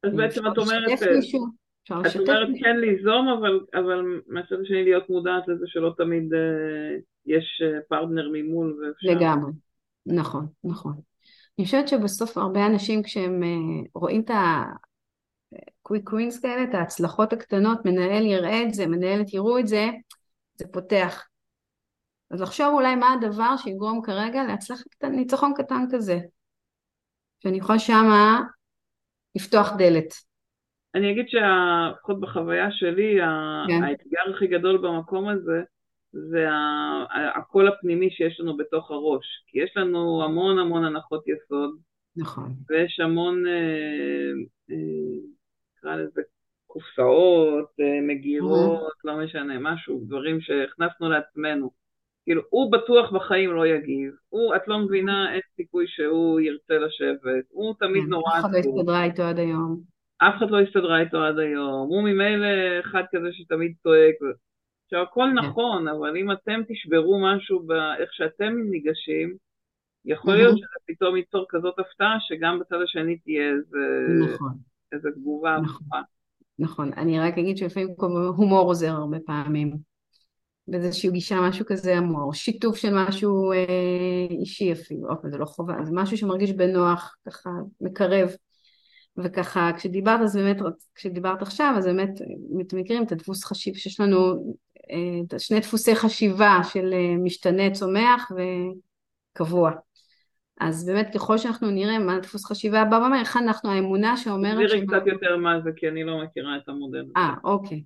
[0.05, 5.65] אז בעצם את אומרת, את אומרת כן ליזום, אבל, אבל מהצד השני להיות מודעת לזה
[5.67, 9.09] שלא תמיד uh, יש פרטנר ממול ואפשר...
[9.09, 9.53] לגמרי,
[10.07, 10.93] נכון, נכון.
[11.59, 14.31] אני חושבת שבסוף הרבה אנשים כשהם uh, רואים את
[15.85, 19.91] הקוויק ווינס כאלה, את ההצלחות הקטנות, מנהל יראה את זה, מנהלת יראו את זה,
[20.55, 21.25] זה פותח.
[22.31, 26.19] אז לחשוב אולי מה הדבר שיגרום כרגע להצלחה קטן, ניצחון קטן כזה.
[27.43, 28.41] שאני יכולה שמה
[29.37, 30.15] לפתוח דלת.
[30.95, 33.17] אני אגיד שלפחות בחוויה שלי,
[33.69, 33.83] כן.
[33.83, 35.63] האתגר הכי גדול במקום הזה,
[36.13, 36.47] זה
[37.37, 39.27] הקול הפנימי שיש לנו בתוך הראש.
[39.47, 41.79] כי יש לנו המון המון הנחות יסוד.
[42.17, 42.55] נכון.
[42.69, 44.33] ויש המון, אה,
[44.71, 44.77] אה,
[45.79, 46.23] נקרא לזה,
[46.67, 49.05] קופסאות, אה, מגירות, mm-hmm.
[49.05, 51.84] לא משנה, משהו, דברים שהכנסנו לעצמנו.
[52.25, 57.45] כאילו, הוא בטוח בחיים לא יגיב, הוא, את לא מבינה אין סיכוי שהוא ירצה לשבת,
[57.51, 58.39] הוא תמיד כן, נורא...
[58.39, 59.81] אף אחד לא הסתדרה איתו עד היום.
[60.19, 64.15] אף אחד לא הסתדרה איתו עד היום, הוא ממילא אחד כזה שתמיד צועק.
[64.85, 65.39] עכשיו, הכל כן.
[65.39, 69.37] נכון, אבל אם אתם תשברו משהו באיך שאתם ניגשים,
[70.05, 73.79] יכול להיות שזה פתאום ייצור כזאת הפתעה, שגם בצד השני תהיה איזה,
[74.33, 74.53] נכון.
[75.15, 76.03] תגובה נכון.
[76.59, 77.89] נכון, אני רק אגיד שלפעמים
[78.37, 79.94] הומור עוזר הרבה פעמים.
[80.69, 83.59] באיזושהי גישה, משהו כזה אמור, שיתוף של משהו אה,
[84.31, 87.51] אישי אפילו, אוקיי, זה לא חובה, זה משהו שמרגיש בנוח, ככה
[87.81, 88.31] מקרב.
[89.17, 90.57] וככה כשדיברת אז באמת,
[90.95, 92.11] כשדיברת עכשיו אז באמת,
[92.73, 94.55] מכירים את הדפוס חשיב שיש לנו
[94.91, 98.33] אה, שני דפוסי חשיבה של אה, משתנה צומח
[99.33, 99.71] וקבוע.
[100.61, 104.67] אז באמת ככל שאנחנו נראה מה דפוס חשיבה הבא אומר, איך אנחנו האמונה שאומרת...
[104.67, 107.05] תסבירי קצת יותר מה זה כי אני לא מכירה את המודל.
[107.17, 107.83] אה, אוקיי.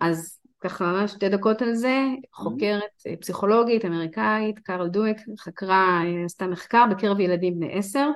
[0.00, 6.46] אז ככה ממש שתי דקות על זה, חוקרת אה, פסיכולוגית אמריקאית, קארל דואק, חקרה, עשתה
[6.46, 8.10] מחקר בקרב ילדים בני עשר,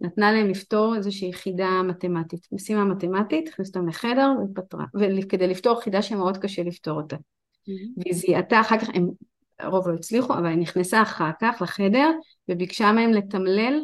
[0.00, 6.02] נתנה להם לפתור איזושהי חידה מתמטית, משימה מתמטית, הכניסה אותם לחדר ופתרה, וכדי לפתור חידה
[6.02, 7.16] שמאוד קשה לפתור אותה.
[7.16, 7.70] Mm-hmm.
[7.96, 9.08] והיא זיהתה אחר כך, הם
[9.60, 12.10] הרוב לא הצליחו, אבל היא נכנסה אחר כך לחדר
[12.48, 13.80] וביקשה מהם לתמלל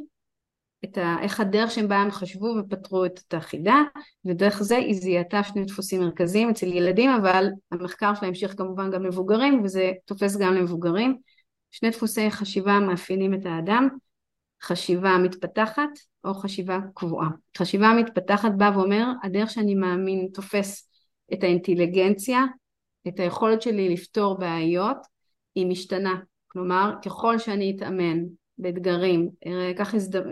[0.85, 3.77] את ה, איך הדרך שבה הם חשבו ופתרו את החידה,
[4.25, 9.03] ודרך זה היא זיהתה שני דפוסים מרכזיים אצל ילדים, אבל המחקר שלה המשיך כמובן גם
[9.03, 11.17] למבוגרים, וזה תופס גם למבוגרים.
[11.71, 13.89] שני דפוסי חשיבה מאפיינים את האדם,
[14.63, 15.91] חשיבה מתפתחת
[16.25, 17.29] או חשיבה קבועה.
[17.59, 20.89] חשיבה מתפתחת בא ואומר, הדרך שאני מאמין תופס
[21.33, 22.45] את האינטליגנציה,
[23.09, 24.97] את היכולת שלי לפתור בעיות,
[25.55, 26.15] היא משתנה.
[26.49, 28.19] כלומר, ככל שאני אתאמן
[28.59, 29.29] באתגרים,
[29.71, 30.23] אקח הזד...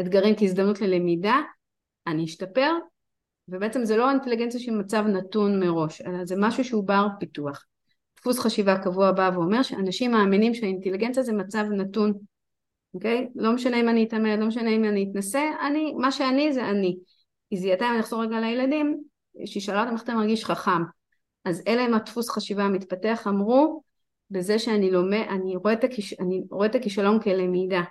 [0.00, 1.36] אתגרים כהזדמנות ללמידה,
[2.06, 2.72] אני אשתפר,
[3.48, 7.64] ובעצם זה לא אינטליגנציה של מצב נתון מראש, אלא זה משהו שהוא בר פיתוח.
[8.18, 12.12] דפוס חשיבה קבוע בא ואומר שאנשים מאמינים שהאינטליגנציה זה מצב נתון
[12.96, 13.28] אוקיי?
[13.34, 16.98] לא משנה אם אני אתעמד, לא משנה אם אני אתנסה, אני, מה שאני זה אני.
[17.50, 19.02] היא זיהתה, אם אני אחזור רגע לילדים,
[19.46, 20.82] שהיא שאלה אותם איך אתה מרגיש חכם.
[21.44, 23.82] אז אלה הם הדפוס חשיבה המתפתח, אמרו,
[24.30, 25.72] בזה שאני לומד, אני רואה
[26.66, 27.82] את, הכישלון כלמידה.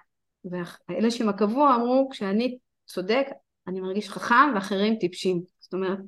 [0.52, 3.28] ואלה שהם הקבוע אמרו, כשאני צודק,
[3.68, 5.41] אני מרגיש חכם ואחרים טיפשים.
[5.60, 6.00] זאת אומרת,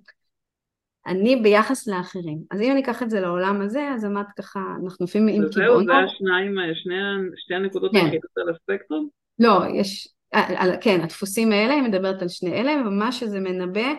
[1.08, 2.40] אני ביחס לאחרים.
[2.52, 5.86] אז אם אני אקח את זה לעולם הזה, אז אמרת ככה, אנחנו לפעמים עם קיבעונות.
[5.86, 6.96] זהו, זה השניים, שני,
[7.36, 7.98] שתי הנקודות כן.
[7.98, 9.10] היחידות על הספקטרום?
[9.40, 13.94] לא, יש, על, על, כן, הדפוסים האלה, היא מדברת על שני אלה, ומה שזה מנבא,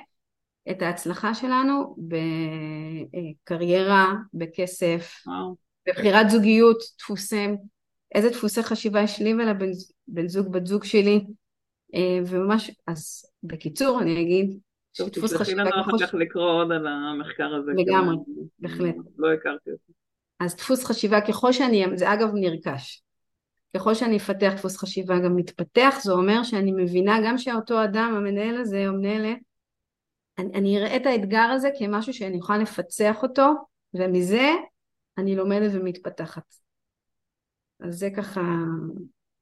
[0.71, 1.97] את ההצלחה שלנו
[3.45, 5.57] בקריירה, בכסף, וואו.
[5.89, 7.47] בבחירת זוגיות, דפוסי,
[8.15, 11.25] איזה דפוסי חשיבה יש לי ולבן זוג, בת זוג שלי,
[11.95, 14.59] אה, וממש, אז בקיצור אני אגיד,
[14.97, 16.03] טוב, שדפוס תשלחי חשיבה לנו אחר ככל ש...
[16.03, 17.73] כך לקרוא עוד על המחקר הזה.
[17.77, 18.17] לגמרי,
[18.59, 18.95] בהחלט.
[19.19, 19.93] לא הכרתי אותו.
[20.41, 23.03] אז דפוס חשיבה ככל שאני, זה אגב נרכש,
[23.77, 28.57] ככל שאני אפתח דפוס חשיבה גם מתפתח, זה אומר שאני מבינה גם שאותו אדם, המנהל
[28.57, 29.39] הזה או מנהלת,
[30.39, 33.53] אני, אני אראה את האתגר הזה כמשהו שאני יכולה לפצח אותו,
[33.95, 34.51] ומזה
[35.19, 36.55] אני לומדת ומתפתחת.
[37.81, 38.41] אז זה ככה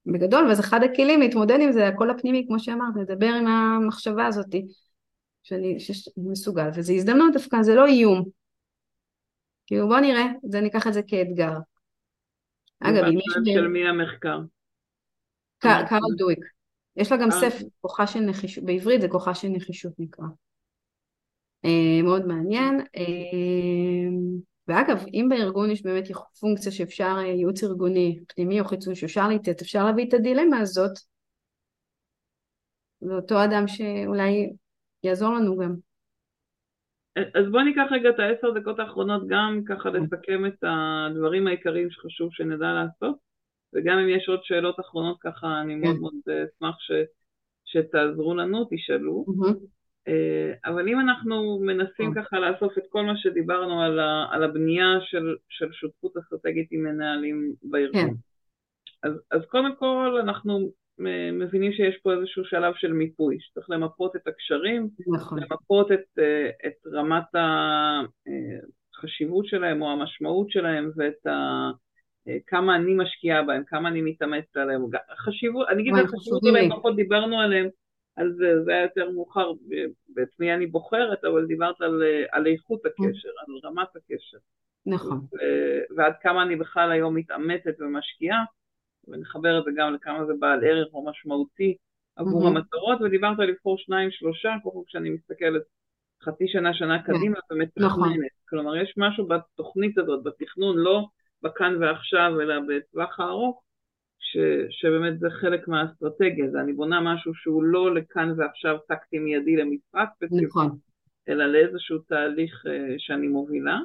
[0.06, 4.54] בגדול, ואז אחד הכלים להתמודד עם זה, הקול הפנימי, כמו שאמרת, לדבר עם המחשבה הזאת,
[5.42, 8.24] שאני, שאני מסוגל, וזו הזדמנות דווקא, זה לא איום.
[9.66, 11.52] כאילו בוא נראה, זה ניקח את זה כאתגר.
[12.80, 13.54] אגב, אם יש...
[13.54, 14.38] של מי המחקר?
[15.58, 16.38] קארל דויק.
[16.96, 17.40] יש לה גם אה.
[17.40, 20.26] ספר, כוחה של נחישות, בעברית זה כוחה של נחישות נקרא.
[21.64, 22.80] אה, מאוד מעניין.
[24.68, 26.04] ואגב, אם בארגון יש באמת
[26.40, 30.92] פונקציה שאפשר, אה, ייעוץ ארגוני, פנימי או חיצוני, שאפשר לתת, אפשר להביא את הדילמה הזאת
[33.02, 34.50] לאותו אדם שאולי
[35.02, 35.74] יעזור לנו גם.
[37.16, 40.02] אז בואי ניקח רגע את העשר דקות האחרונות גם ככה כן.
[40.02, 43.16] לסכם את הדברים העיקריים שחשוב שנדע לעשות,
[43.74, 46.92] וגם אם יש עוד שאלות אחרונות ככה, אני מאוד מאוד אה, אשמח ש,
[47.64, 49.24] שתעזרו לנו, תשאלו.
[49.28, 49.75] מהמם.
[50.08, 52.22] אה, אבל אם אנחנו מנסים כן.
[52.22, 56.82] ככה לאסוף את כל מה שדיברנו על, ה, על הבנייה של, של שותפות אסטרטגית עם
[56.82, 58.10] מנהלים בארגון.
[58.10, 58.14] כן.
[59.02, 60.70] אז, אז קודם כל אנחנו
[61.06, 65.38] אה, מבינים שיש פה איזשהו שלב של מיפוי, שצריך למפות את הקשרים, נכון.
[65.38, 67.24] למפות את, אה, את רמת
[68.94, 71.70] החשיבות שלהם או המשמעות שלהם ואת ה...
[72.28, 74.82] אה, כמה אני משקיעה בהם, כמה אני מתאמצת עליהם.
[75.18, 76.76] חשיבות, אני אגיד על חשיבות חשובים עליהם, לי.
[76.76, 77.68] פחות דיברנו עליהם,
[78.16, 79.52] על זה, זה היה יותר מאוחר
[80.22, 84.38] את מי אני בוחרת, אבל דיברת על, אה, על איכות הקשר, על רמת הקשר,
[84.86, 85.18] נכון.
[85.18, 88.44] ו- ועד כמה אני בכלל היום מתאמצת ומשקיעה,
[89.08, 91.76] ונחבר את זה גם לכמה זה בעל ערך או משמעותי
[92.16, 92.56] עבור מהמם.
[92.56, 95.62] המטרות, ודיברת על לבחור שניים, שלושה, פעם כשאני מסתכלת
[96.22, 97.12] חצי שנה, שנה כן.
[97.12, 97.86] קדימה ומתכננת.
[97.86, 98.12] נכון.
[98.48, 101.06] כלומר, יש משהו בתוכנית הזאת, בתכנון, לא
[101.42, 103.62] בכאן ועכשיו, אלא בטווח הארוך,
[104.18, 104.36] ש,
[104.70, 110.08] שבאמת זה חלק מהאסטרטגיה, זה אני בונה משהו שהוא לא לכאן ועכשיו טקטי מיידי למשחק
[110.16, 110.78] ספציפי, נכון.
[111.28, 113.78] אלא לאיזשהו תהליך אה, שאני מובילה.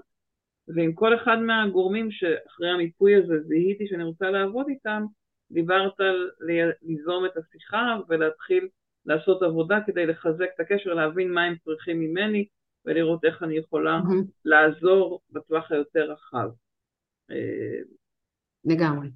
[0.68, 5.04] ועם כל אחד מהגורמים שאחרי המיפוי הזה זיהיתי שאני רוצה לעבוד איתם,
[5.52, 6.30] דיברת על
[6.82, 8.68] ליזום את השיחה ולהתחיל
[9.06, 12.46] לעשות עבודה כדי לחזק את הקשר, להבין מה הם צריכים ממני
[12.86, 14.24] ולראות איך אני יכולה מהמם.
[14.46, 16.50] לעזור בטווח היותר רחב.
[17.32, 17.82] אה,
[18.66, 19.08] לגמרי.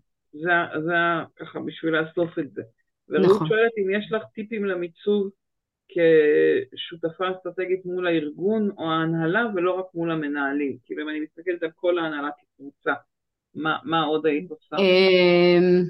[0.42, 0.94] זה, זה
[1.36, 2.62] ככה בשביל לאסוף את זה.
[3.10, 3.48] נכון.
[3.48, 5.30] שואלת אם יש לך טיפים למיצוב
[5.88, 10.78] כשותפה אסטרטגית מול הארגון או ההנהלה ולא רק מול המנהלים.
[10.86, 12.94] כאילו אם אני מסתכלת על כל ההנהלה כקבוצה,
[13.56, 14.76] מה, מה עוד היית עושה?
[14.78, 15.84] אמ,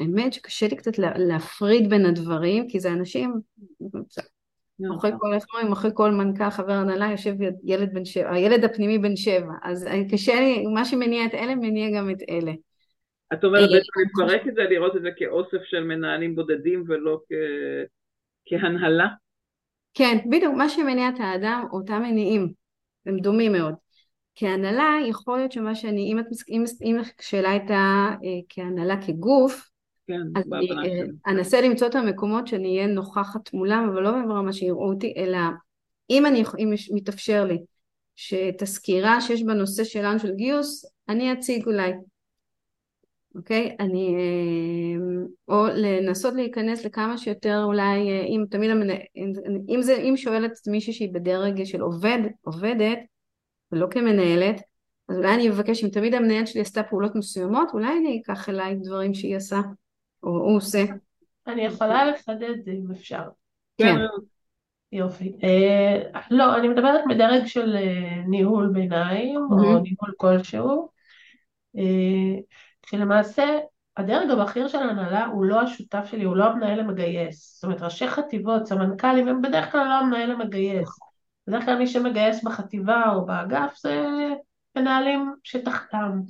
[0.00, 3.34] האמת שקשה לי קצת לה- להפריד בין הדברים, כי זה אנשים,
[4.96, 7.34] אחרי כל, אומרים, אחרי כל מנכ"ל חבר הנהלה יושב
[7.64, 11.98] ילד בן שבע, הילד הפנימי בן שבע, אז קשה לי, מה שמניע את אלה מניע
[11.98, 12.52] גם את אלה.
[13.32, 17.20] את אומרת אה, בעצם לפרק את זה, לראות את זה כאוסף של מנהלים בודדים ולא
[17.28, 17.32] כ...
[18.46, 19.06] כהנהלה?
[19.94, 22.52] כן, בדיוק, מה שמניע את האדם, אותם מניעים,
[23.06, 23.74] הם דומים מאוד.
[24.34, 29.70] כהנהלה, יכול להיות שמה שאני, אם, את, אם, אם השאלה הייתה אה, כהנהלה כגוף,
[30.06, 31.10] כן, אז אני אה, שלי.
[31.26, 35.38] אנסה למצוא את המקומות שאני אהיה נוכחת מולם, אבל לא ברמה שיראו אותי, אלא
[36.10, 37.58] אם, אני, אם מתאפשר לי
[38.16, 41.92] שאת הסקירה שיש בנושא שלנו של גיוס, אני אציג אולי,
[43.34, 43.76] אוקיי?
[43.80, 48.94] אני, אה, או לנסות להיכנס לכמה שיותר אולי, אה, אם תמיד, המנה,
[49.68, 52.98] אם, זה, אם שואלת מישהי שהיא בדרג של עובד, עובדת,
[53.72, 54.60] ולא כמנהלת,
[55.08, 58.74] אז אולי אני אבקש, אם תמיד המנהלת שלי עשתה פעולות מסוימות, אולי אני אקח אליי
[58.74, 59.60] דברים שהיא עשה,
[60.22, 60.84] או הוא עושה.
[61.46, 63.22] אני יכולה לחדד אם אפשר.
[63.78, 63.96] כן.
[64.92, 65.32] יופי.
[65.44, 69.82] אה, לא, אני מדברת מדרג של אה, ניהול ביניים, או מהמם.
[69.82, 70.88] ניהול כלשהו,
[71.76, 72.40] אה,
[72.90, 73.58] שלמעשה
[73.96, 77.54] הדרג הבכיר של ההנהלה הוא לא השותף שלי, הוא לא המנהל המגייס.
[77.54, 80.88] זאת אומרת, ראשי חטיבות, סמנכ"לים, הם בדרך כלל לא המנהל המגייס.
[81.46, 84.06] בדרך כלל מי שמגייס בחטיבה או באגף זה
[84.76, 86.20] מנהלים שתחתם.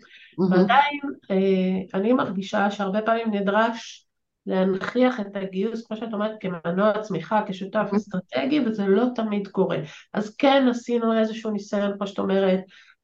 [0.51, 1.01] ועדיין
[1.31, 4.07] אה, אני מרגישה שהרבה פעמים נדרש
[4.47, 9.79] להנכיח את הגיוס, כמו שאת אומרת, כמנוע צמיחה, כשותף אסטרטגי, וזה לא תמיד קורה.
[10.15, 12.61] אז כן עשינו איזשהו ניסיון, כמו שאת אומרת,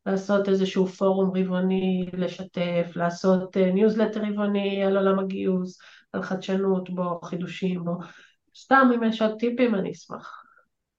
[0.06, 5.78] לעשות איזשהו פורום רבעוני, לשתף, לעשות ניוזלטר רבעוני על עולם הגיוס,
[6.12, 7.98] על חדשנות בו, חידושים בו.
[8.56, 10.42] סתם אם יש עוד טיפים אני אשמח.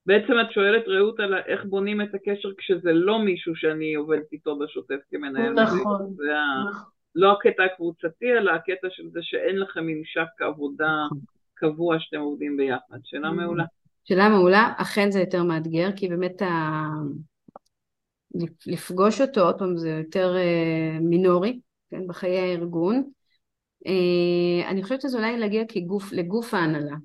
[0.05, 4.59] בעצם את שואלת רעות על איך בונים את הקשר כשזה לא מישהו שאני עובדת איתו
[4.59, 5.53] בשוטף כמנהל.
[5.53, 6.13] נכון.
[6.15, 6.23] זה
[6.69, 6.89] נכון.
[7.15, 11.07] לא הקטע הקבוצתי, אלא הקטע של זה שאין לכם ממשק עבודה.
[11.53, 12.97] קבוע שאתם עובדים ביחד.
[13.03, 13.63] שאלה מעולה.
[14.03, 16.47] שאלה מעולה, אכן זה יותר מאתגר, כי באמת ה...
[18.65, 21.59] לפגוש אותו, עוד פעם זה יותר אה, מינורי,
[21.89, 23.03] כן, בחיי הארגון.
[23.88, 26.95] אה, אני חושבת שזה אולי להגיע כגוף, לגוף ההנהלה,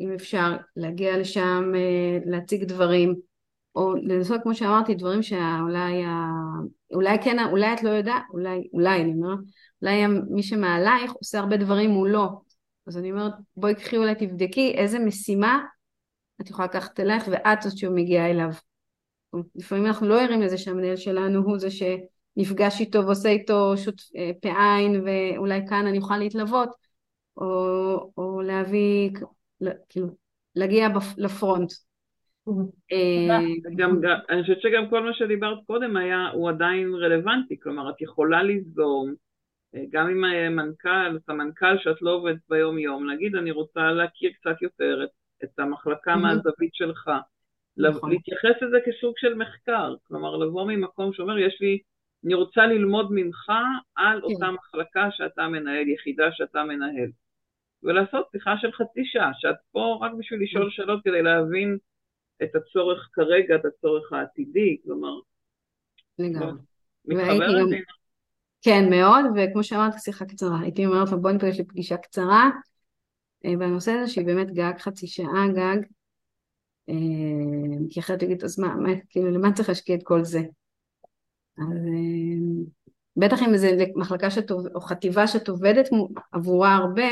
[0.00, 3.14] אם אפשר להגיע לשם, אה, להציג דברים,
[3.74, 6.04] או לנסות, כמו שאמרתי, דברים שאולי,
[6.94, 9.38] אולי כן, אולי את לא יודעת, אולי, אולי, אני אומרת,
[9.82, 12.42] אולי מי שמעלייך עושה הרבה דברים מולו.
[12.86, 15.60] אז אני אומרת, בואי קחי אולי תבדקי איזה משימה
[16.40, 18.50] את יכולה לקחת אלייך ואת זאת שמגיעה אליו.
[19.54, 24.30] לפעמים אנחנו לא ערים לזה שהמנהל שלנו הוא זה שנפגש איתו ועושה איתו שוט אה,
[24.42, 26.68] פעין ואולי כאן אני אוכל להתלוות
[27.36, 29.10] או, או להביא,
[29.88, 30.06] כאילו,
[30.56, 31.70] להגיע לפרונט.
[32.92, 33.44] אה,
[33.76, 34.00] גם,
[34.30, 39.14] אני חושבת שגם כל מה שדיברת קודם היה, הוא עדיין רלוונטי, כלומר את יכולה ליזום
[39.74, 44.62] אה, גם עם המנכ"ל, סמנכ"ל שאת לא עובדת ביום יום, להגיד אני רוצה להכיר קצת
[44.62, 45.10] יותר את,
[45.44, 47.10] את המחלקה מהזווית שלך,
[47.88, 48.10] נכון.
[48.10, 51.78] להתייחס לזה כסוג של מחקר, כלומר לבוא ממקום שאומר יש לי,
[52.24, 53.52] אני רוצה ללמוד ממך
[53.96, 54.26] על כן.
[54.26, 57.10] אותה מחלקה שאתה מנהל, יחידה שאתה מנהל,
[57.82, 60.70] ולעשות שיחה של חצי שעה, שאת פה רק בשביל לשאול נכון.
[60.70, 61.78] שאלות כדי להבין
[62.42, 65.14] את הצורך כרגע, את הצורך העתידי, כלומר,
[66.18, 66.52] לגמרי.
[67.04, 67.68] מתחברת גם...
[68.62, 70.60] כן, מאוד, וכמו שאמרת, שיחה קצרה.
[70.60, 72.50] הייתי אומרת לו, בוא נפגש לפגישה קצרה
[73.44, 75.99] אה, בנושא הזה, שהיא באמת גג חצי שעה, גג, אה,
[77.90, 80.40] כי אחרת תגיד, אז מה, מה, כאילו, למה צריך להשקיע את כל זה?
[81.58, 82.64] אז אה,
[83.16, 85.88] בטח אם זה מחלקה שאת, או חטיבה שאת עובדת
[86.32, 87.10] עבורה הרבה,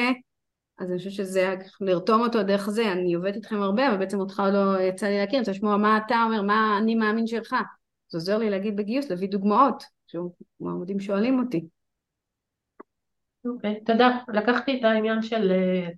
[0.78, 4.42] אז אני חושבת שזה לרתום אותו דרך זה, אני עובדת איתכם הרבה, אבל בעצם אותך
[4.52, 7.56] לא יצא לי להכיר, אני רוצה לשמוע מה אתה אומר, מה אני מאמין שלך.
[8.08, 11.66] זה עוזר לי להגיד בגיוס, להביא דוגמאות, כשמועמדים שואלים אותי.
[13.44, 14.18] אוקיי, okay, תודה.
[14.28, 15.88] לקחתי את העניין של אה,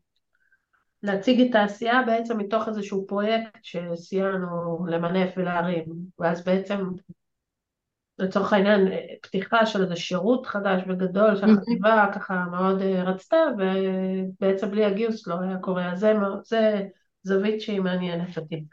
[1.03, 5.85] להציג את העשייה בעצם מתוך איזשהו פרויקט שסייענו למנף ולהרים,
[6.19, 6.87] ואז בעצם
[8.19, 8.89] לצורך העניין
[9.23, 15.35] פתיחה של איזה שירות חדש וגדול שהחטיבה ככה מאוד אה, רצתה ובעצם בלי הגיוס לא
[15.41, 16.83] היה קורה, אז זה, זה
[17.23, 18.65] זווית שהיא מעניינת אותי.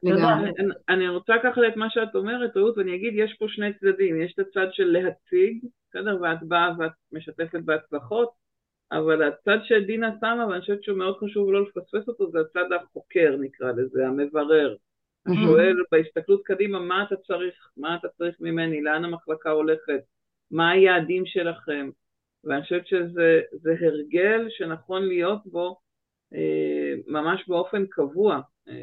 [0.90, 4.34] אני רוצה ככה את מה שאת אומרת, רעות, ואני אגיד, יש פה שני צדדים, יש
[4.34, 8.30] את הצד של להציג, בסדר, ואת באה ואת משתפת בהצלחות,
[8.92, 13.36] אבל הצד שדינה שמה, ואני חושבת שהוא מאוד חשוב לא לפספס אותו, זה הצד החוקר
[13.40, 14.76] נקרא לזה, המברר.
[15.46, 20.00] שואל בהסתכלות קדימה, מה אתה צריך, מה אתה צריך ממני, לאן המחלקה הולכת,
[20.52, 21.90] מה היעדים שלכם,
[22.44, 25.78] ואני חושבת שזה הרגל שנכון להיות בו
[26.34, 28.74] אה, ממש באופן קבוע, אה,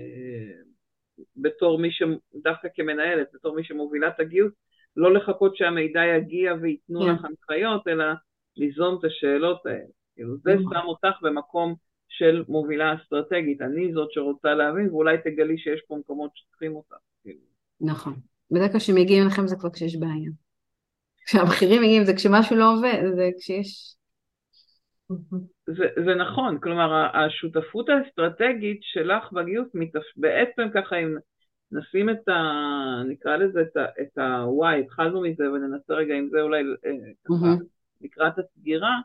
[1.36, 2.02] בתור מי ש...
[2.34, 4.52] דווקא כמנהלת, בתור מי שמובילה את הגיוס,
[4.96, 7.04] לא לחכות שהמידע יגיע וייתנו yeah.
[7.04, 7.12] כן.
[7.12, 8.04] לך הנחיות, אלא
[8.56, 9.84] ליזום את השאלות האלה.
[10.14, 10.72] כאילו זה נכון.
[10.74, 11.74] שם אותך במקום
[12.08, 16.94] של מובילה אסטרטגית, אני זאת שרוצה להבין, ואולי תגלי שיש פה מקומות שצריכים אותך.
[17.22, 17.38] כאילו.
[17.80, 18.14] נכון.
[18.50, 20.30] בדרך כלל כשמגיעים אליכם זה כבר כשיש בעיה.
[21.26, 23.96] כשהבכירים מגיעים זה כשמשהו לא עובד, זה כשיש...
[25.66, 30.02] זה, זה נכון, כלומר השותפות האסטרטגית שלך בגיוס מתאפ...
[30.16, 31.16] בעצם ככה אם
[31.72, 32.42] נשים את ה...
[33.08, 33.84] נקרא לזה את ה...
[34.02, 36.62] את ה-Y, התחלנו מזה וננסה רגע עם זה אולי
[37.24, 37.54] ככה
[38.04, 38.98] לקראת הסגירה,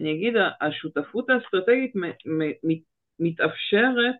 [0.00, 1.92] אני אגיד, השותפות האסטרטגית
[3.18, 4.14] מתאפשרת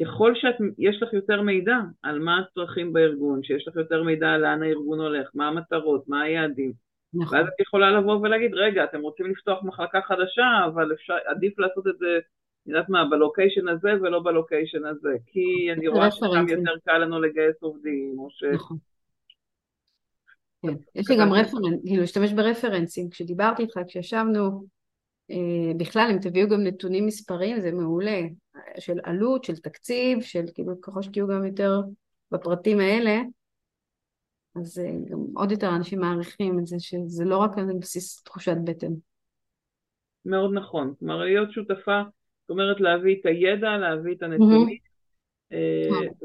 [0.00, 4.62] ככל שיש לך יותר מידע על מה הצרכים בארגון, שיש לך יותר מידע על לאן
[4.62, 6.72] הארגון הולך, מה המטרות, מה היעדים.
[7.14, 7.38] נכון.
[7.38, 11.86] ואז את יכולה לבוא ולהגיד, רגע, אתם רוצים לפתוח מחלקה חדשה, אבל אפשר, עדיף לעשות
[11.86, 12.18] את זה,
[12.66, 17.20] אני יודעת מה, בלוקיישן הזה ולא בלוקיישן הזה, כי אני רואה ששם יותר קל לנו
[17.20, 18.44] לגייס עובדים, או ש...
[18.44, 18.76] נכון.
[20.66, 23.10] כן, יש לי גם רפרנס, כאילו, להשתמש ברפרנסים.
[23.10, 24.64] כשדיברתי איתך, כשישבנו,
[25.30, 28.20] אה, בכלל, אם תביאו גם נתונים מספריים, זה מעולה.
[28.78, 31.80] של עלות, של תקציב, של כאילו, ככל שתהיו גם יותר
[32.30, 33.20] בפרטים האלה,
[34.56, 38.56] אז אה, גם עוד יותר אנשים מעריכים את זה, שזה לא רק על בסיס תחושת
[38.64, 38.92] בטן.
[40.24, 40.94] מאוד נכון.
[40.98, 42.02] כלומר, להיות שותפה,
[42.42, 44.74] זאת אומרת להביא את הידע, להביא את הנתונים, אה,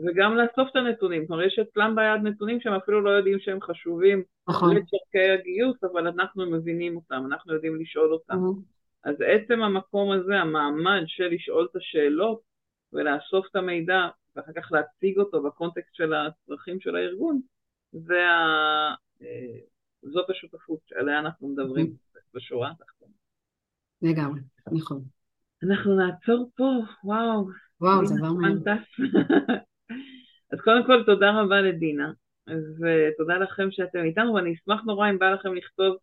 [0.08, 1.28] וגם לאסוף את הנתונים.
[1.28, 4.76] כלומר, יש אצלם ביד נתונים שהם אפילו לא יודעים שהם חשובים נכון.
[4.76, 8.38] לצורכי הגיוס, אבל אנחנו מבינים אותם, אנחנו יודעים לשאול אותם.
[9.04, 12.42] אז עצם המקום הזה, המעמד של לשאול את השאלות
[12.94, 17.42] ולאסוף את המידע ואחר כך להציג אותו בקונטקסט של הצרכים של הארגון,
[17.92, 18.94] זה ה...
[19.22, 19.60] אה,
[20.02, 21.94] זאת השותפות שעליה אנחנו מדברים
[22.34, 23.12] בשורה התחתונה.
[24.02, 24.40] לגמרי,
[24.72, 25.04] נכון.
[25.64, 26.70] אנחנו נעצור פה,
[27.04, 27.48] וואו.
[27.82, 28.64] וואו, זה כבר מעניין.
[30.52, 32.12] אז קודם כל תודה רבה לדינה,
[32.48, 35.98] ותודה לכם שאתם איתנו, ואני אשמח נורא אם בא לכם לכתוב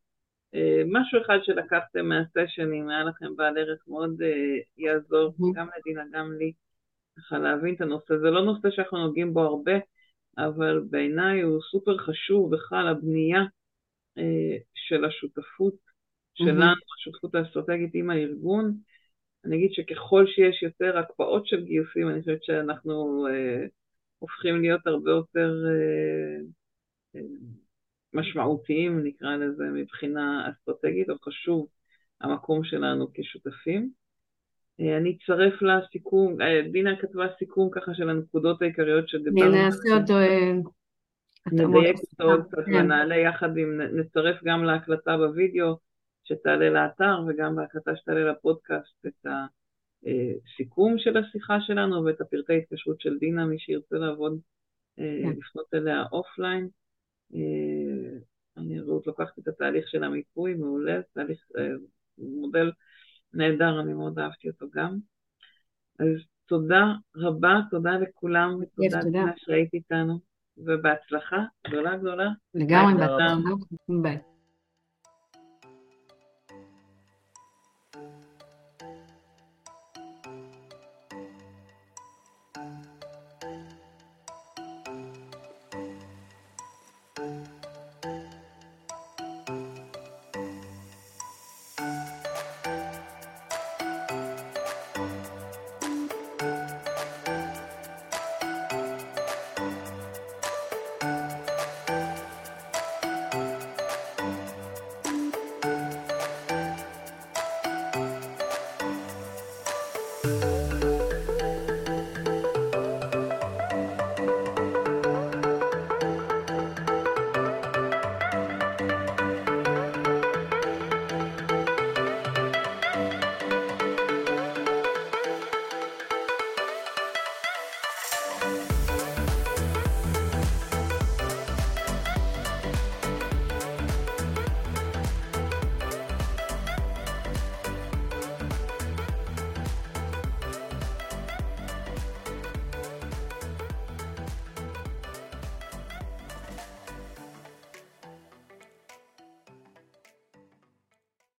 [0.55, 5.57] אה, משהו אחד שלקחתם מהסשן, אם היה לכם בעל ערך מאוד אה, יעזור, mm-hmm.
[5.57, 6.53] גם לדינה, גם לי,
[7.19, 8.19] ככה להבין את הנושא.
[8.19, 9.79] זה לא נושא שאנחנו נוגעים בו הרבה,
[10.39, 13.41] אבל בעיניי הוא סופר חשוב בכלל, הבנייה
[14.19, 15.75] אה, של השותפות
[16.35, 16.95] שלנו, mm-hmm.
[16.99, 18.75] השותפות האסטרטגית עם הארגון.
[19.47, 23.67] אני אגיד שככל שיש יותר הקפאות של גיוסים, אני חושבת שאנחנו אה,
[24.19, 26.41] הופכים להיות הרבה יותר אה,
[27.17, 27.27] אה,
[28.13, 31.67] משמעותיים, נקרא לזה, מבחינה אסטרטגית, או חשוב
[32.21, 33.91] המקום שלנו כשותפים.
[34.81, 39.55] אה, אני אצרף לסיכום, אה, דינה כתבה סיכום ככה של הנקודות העיקריות שדיברנו.
[39.55, 40.19] אני נעשה אותו...
[40.19, 40.53] אה,
[41.53, 42.75] נדייק אותו עוד קצת כן.
[42.75, 45.77] ונעלה יחד עם, נצרף גם להקלטה בווידאו
[46.29, 53.19] שתעלה לאתר וגם בהקלטה שתעלה לפודקאסט את הסיכום של השיחה שלנו ואת הפרטי התקשרות של
[53.19, 54.39] דינה, מי שירצה לעבוד,
[54.97, 55.03] כן.
[55.39, 56.69] לפנות אליה offline.
[58.57, 61.47] אני רעות לוקחת את התהליך של המיפוי, מעולה, תהליך,
[62.19, 62.73] מודל
[63.35, 64.99] נהדר, אני מאוד אהבתי אותו גם.
[65.99, 66.07] אז
[66.47, 66.85] תודה
[67.17, 70.19] רבה, תודה לכולם, ותודה למה שהיית איתנו,
[70.57, 72.29] ובהצלחה גדולה גדולה.
[72.55, 73.35] לגמרי בהצלחה.
[74.03, 74.36] ביי.